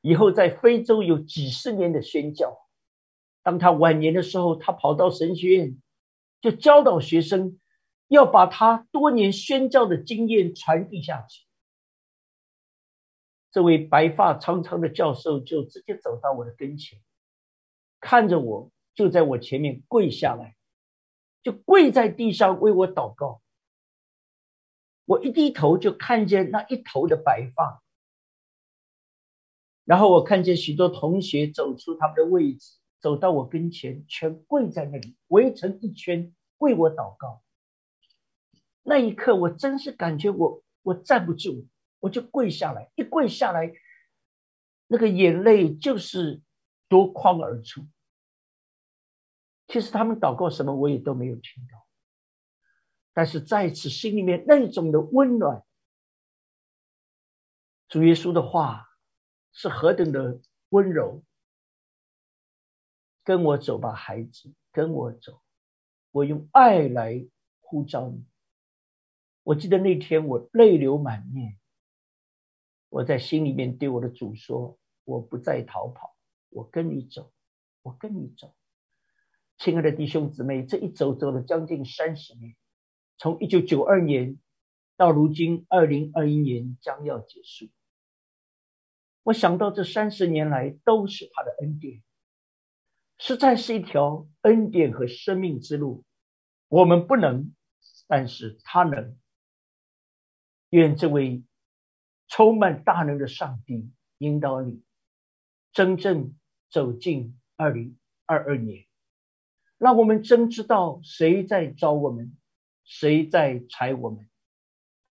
[0.00, 2.56] 以后在非洲有几十年的宣教，
[3.42, 5.76] 当他晚年的时候，他跑到神学院，
[6.40, 7.58] 就教导学生，
[8.06, 11.44] 要把他多年宣教的经验传递下去。
[13.50, 17.00] 这位白发苍苍的教授就直接走到我的跟前，
[17.98, 20.56] 看着我，就在我前面跪下来，
[21.42, 23.40] 就跪在地上为我祷告。
[25.06, 27.82] 我一低头就看见那一头的白发，
[29.84, 37.42] 然后我看见许多同学走出他们的位置，走到我跟前，全跪在那里，围成一圈为我祷告。
[38.82, 41.66] 那一刻，我真是感觉我我站不住，
[41.98, 43.72] 我就跪下来，一跪下来，
[44.86, 46.40] 那个眼泪就是
[46.88, 47.84] 夺眶而出。
[49.70, 51.86] 其实他们祷告什么，我也都没有听到。
[53.12, 55.64] 但是在此心里面那种的温暖，
[57.88, 58.88] 主耶稣的话
[59.52, 60.40] 是何等的
[60.70, 61.22] 温柔。
[63.22, 65.40] 跟我走吧，孩子，跟我走。
[66.10, 67.24] 我用爱来
[67.60, 68.26] 呼召你。
[69.44, 71.58] 我记得那天我泪流满面，
[72.88, 76.16] 我在心里面对我的主说：“我不再逃跑，
[76.48, 77.32] 我跟你走，
[77.82, 78.52] 我跟你走。”
[79.60, 82.56] 亲爱的弟兄姊妹，这一走走了将近三十年。
[83.18, 84.38] 从一九九二年
[84.96, 87.68] 到如今二零二一年将要结束，
[89.22, 92.02] 我想到这三十年来都是他的恩典，
[93.18, 96.06] 实在是一条恩典和生命之路。
[96.68, 97.54] 我们不能，
[98.08, 99.18] 但是他能。
[100.70, 101.44] 愿这位
[102.28, 104.82] 充满大能的上帝引导你，
[105.70, 106.34] 真正
[106.70, 108.86] 走进二零二二年，
[109.80, 112.36] 让我们真知道谁在招我们。
[112.84, 114.28] 谁在踩我们？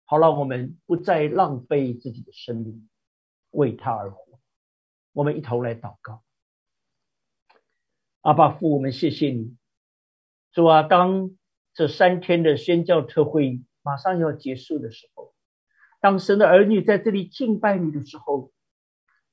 [0.03, 2.89] 好了，我们不再浪费自己的生命，
[3.51, 4.37] 为他而活。
[5.13, 6.21] 我们一同来祷告。
[8.19, 9.55] 阿爸父，我们谢谢你，
[10.51, 10.83] 主啊！
[10.83, 11.31] 当
[11.73, 15.33] 这三天的宣教特会马上要结束的时候，
[16.01, 18.51] 当神的儿女在这里敬拜你的时候，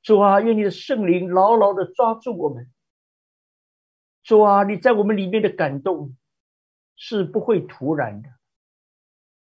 [0.03, 2.71] 主啊，愿你的圣灵牢牢的抓住我们。
[4.27, 6.16] 主啊，你在我们里面的感动
[6.97, 8.28] 是不会突然的。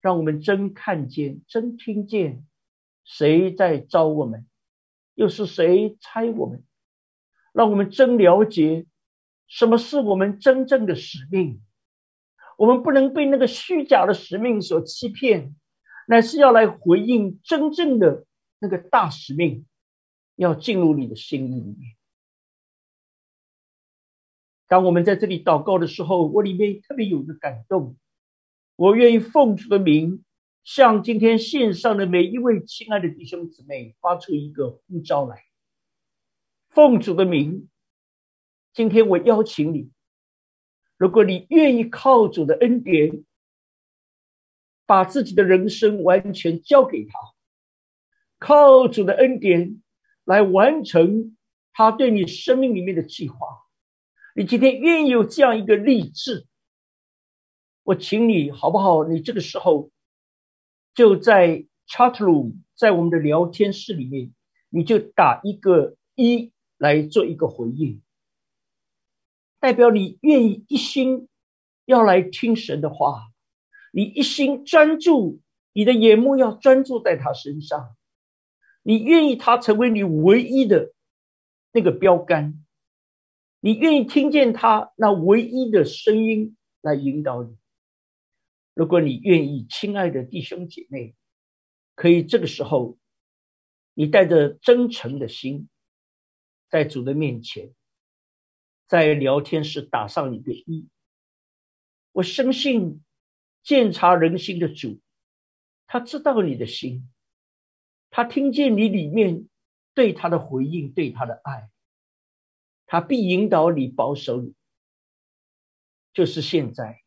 [0.03, 2.47] 让我们真看见、真听见，
[3.03, 4.47] 谁在招我们，
[5.15, 6.63] 又是谁猜我们？
[7.55, 8.85] 让我们真了解
[9.49, 11.63] 什么是我们真正的使命。
[12.59, 15.57] 我们不能被那个虚假的使命所欺骗，
[16.07, 18.27] 乃是要来回应真正的
[18.59, 19.65] 那个大使命，
[20.35, 21.96] 要进入你的心意里面。
[24.69, 27.97] 当我们在这里祷告的时候，我里面特别有个感动。
[28.75, 30.25] 我愿意奉主的名，
[30.65, 35.45] 向今天线上的每一位亲爱的弟兄姊妹发出一个呼召来。
[36.69, 37.69] 奉主的名，
[38.75, 39.91] 今天我邀请你，
[40.99, 43.25] 如果你愿意靠主的恩典，
[44.85, 47.19] 把自己的人生完全交给他，
[48.39, 49.83] 靠主的恩典
[50.25, 51.37] 来完成
[51.73, 53.66] 他对你生命里面的计划，
[54.39, 56.47] 你今天愿意有这样一个励志。
[57.85, 59.03] 我请你好不好？
[59.05, 59.91] 你这个时候
[60.95, 64.35] 就在 chat room，在我们的聊天室里面，
[64.69, 68.03] 你就打一个一来做一个回应，
[69.59, 71.29] 代表你愿意一心
[71.87, 73.29] 要来听神的话，
[73.91, 75.41] 你一心专注，
[75.73, 77.97] 你的眼目要专注在他身上，
[78.83, 80.93] 你愿意他成为你唯一的
[81.73, 82.66] 那个标杆，
[83.61, 87.57] 你愿意听见他那唯一的声音来引导你。
[88.75, 91.15] 如果你愿意，亲爱的弟兄姐妹，
[91.95, 92.99] 可以这个时候，
[93.95, 95.69] 你带着真诚的心，
[96.69, 97.75] 在主的面前，
[98.87, 100.89] 在聊天室打上一个一。
[102.13, 103.03] 我相信
[103.63, 105.01] 鉴察人心的主，
[105.87, 107.11] 他知道你的心，
[108.11, 109.49] 他听见你里面
[109.95, 111.71] 对他的回应，对他的爱，
[112.87, 114.55] 他必引导你，保守你。
[116.13, 117.03] 就是现在。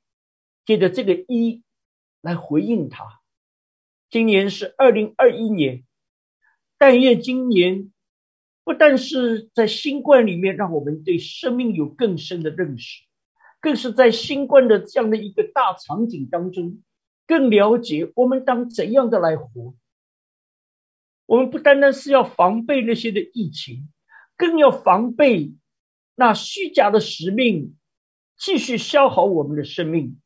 [0.66, 1.64] 借着这个一
[2.22, 3.22] 来回应他，
[4.12, 5.84] 今年是二零二一年，
[6.78, 7.92] 但愿今年
[8.64, 13.04] 不但是在新冠里面让我们对生命有更深的认识，
[13.60, 16.84] 更是在新冠的这样的一个大场景当中，
[17.26, 19.74] 更了解我们当怎样的来活。
[21.26, 23.90] 我们不单单是要防备那些的疫情，
[24.38, 25.52] 更要防备
[26.20, 27.78] 那虚假的使命
[28.38, 30.20] 继续消耗我们的生命。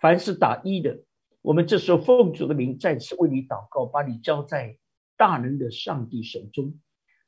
[0.00, 1.02] 凡是打一的，
[1.42, 4.78] 我们这时候奉主的名再次为你祷告，把你交在
[5.16, 6.78] 大能的上帝手中。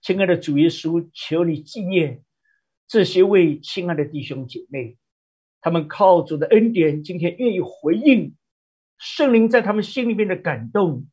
[0.00, 2.22] 亲爱的主耶稣，求你纪念
[2.86, 4.96] 这些位亲爱的弟兄姐妹，
[5.60, 8.36] 他们靠主的恩典，今天愿意回应
[8.96, 11.08] 圣灵在他们心里面的感动，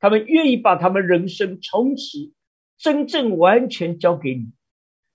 [0.00, 2.32] 他们愿意把他们人生从此
[2.76, 4.50] 真正完全交给你，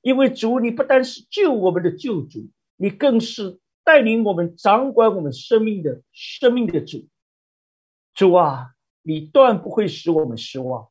[0.04, 7.08] 因为主，你不单是救我们的救主，你更是带领我们掌管我们生命的生命的主。
[8.14, 10.90] 主啊，你断不会使我们失望，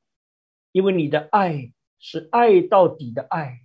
[0.73, 3.61] 因为你的爱是爱到底的爱。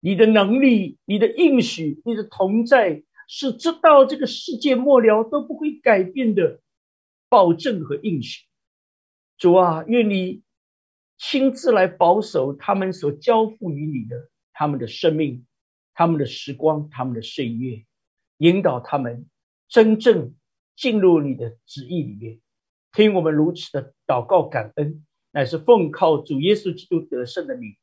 [0.00, 6.60] 你的能力、你的应许、你的同在，是直到这个世界末了都不会改变的
[7.28, 8.44] 保证和应许。
[9.38, 10.42] 主啊，愿你
[11.16, 14.28] 亲自来保守他们所交付于你的
[14.58, 15.44] 他们的生命、
[15.92, 17.84] 他们的时光、他们的岁月，
[18.38, 19.28] 引导他们
[19.68, 20.34] 真正
[20.74, 22.40] 进入你的旨意里面。
[22.90, 27.76] 听我们如此的祷告感恩，乃是奉靠主耶稣基督得胜的名。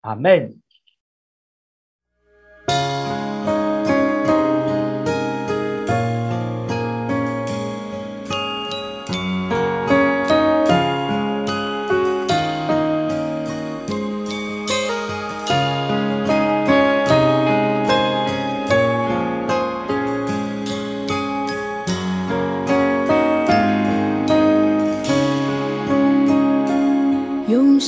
[0.00, 0.62] 阿门。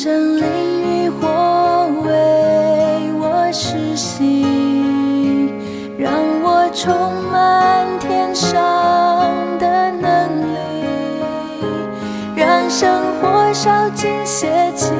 [0.03, 0.47] 神灵
[1.05, 1.29] 与火
[2.01, 5.53] 为我实行，
[5.99, 6.11] 让
[6.43, 10.59] 我充满天上的能力，
[12.35, 12.89] 让生
[13.21, 14.91] 活烧尽邪气。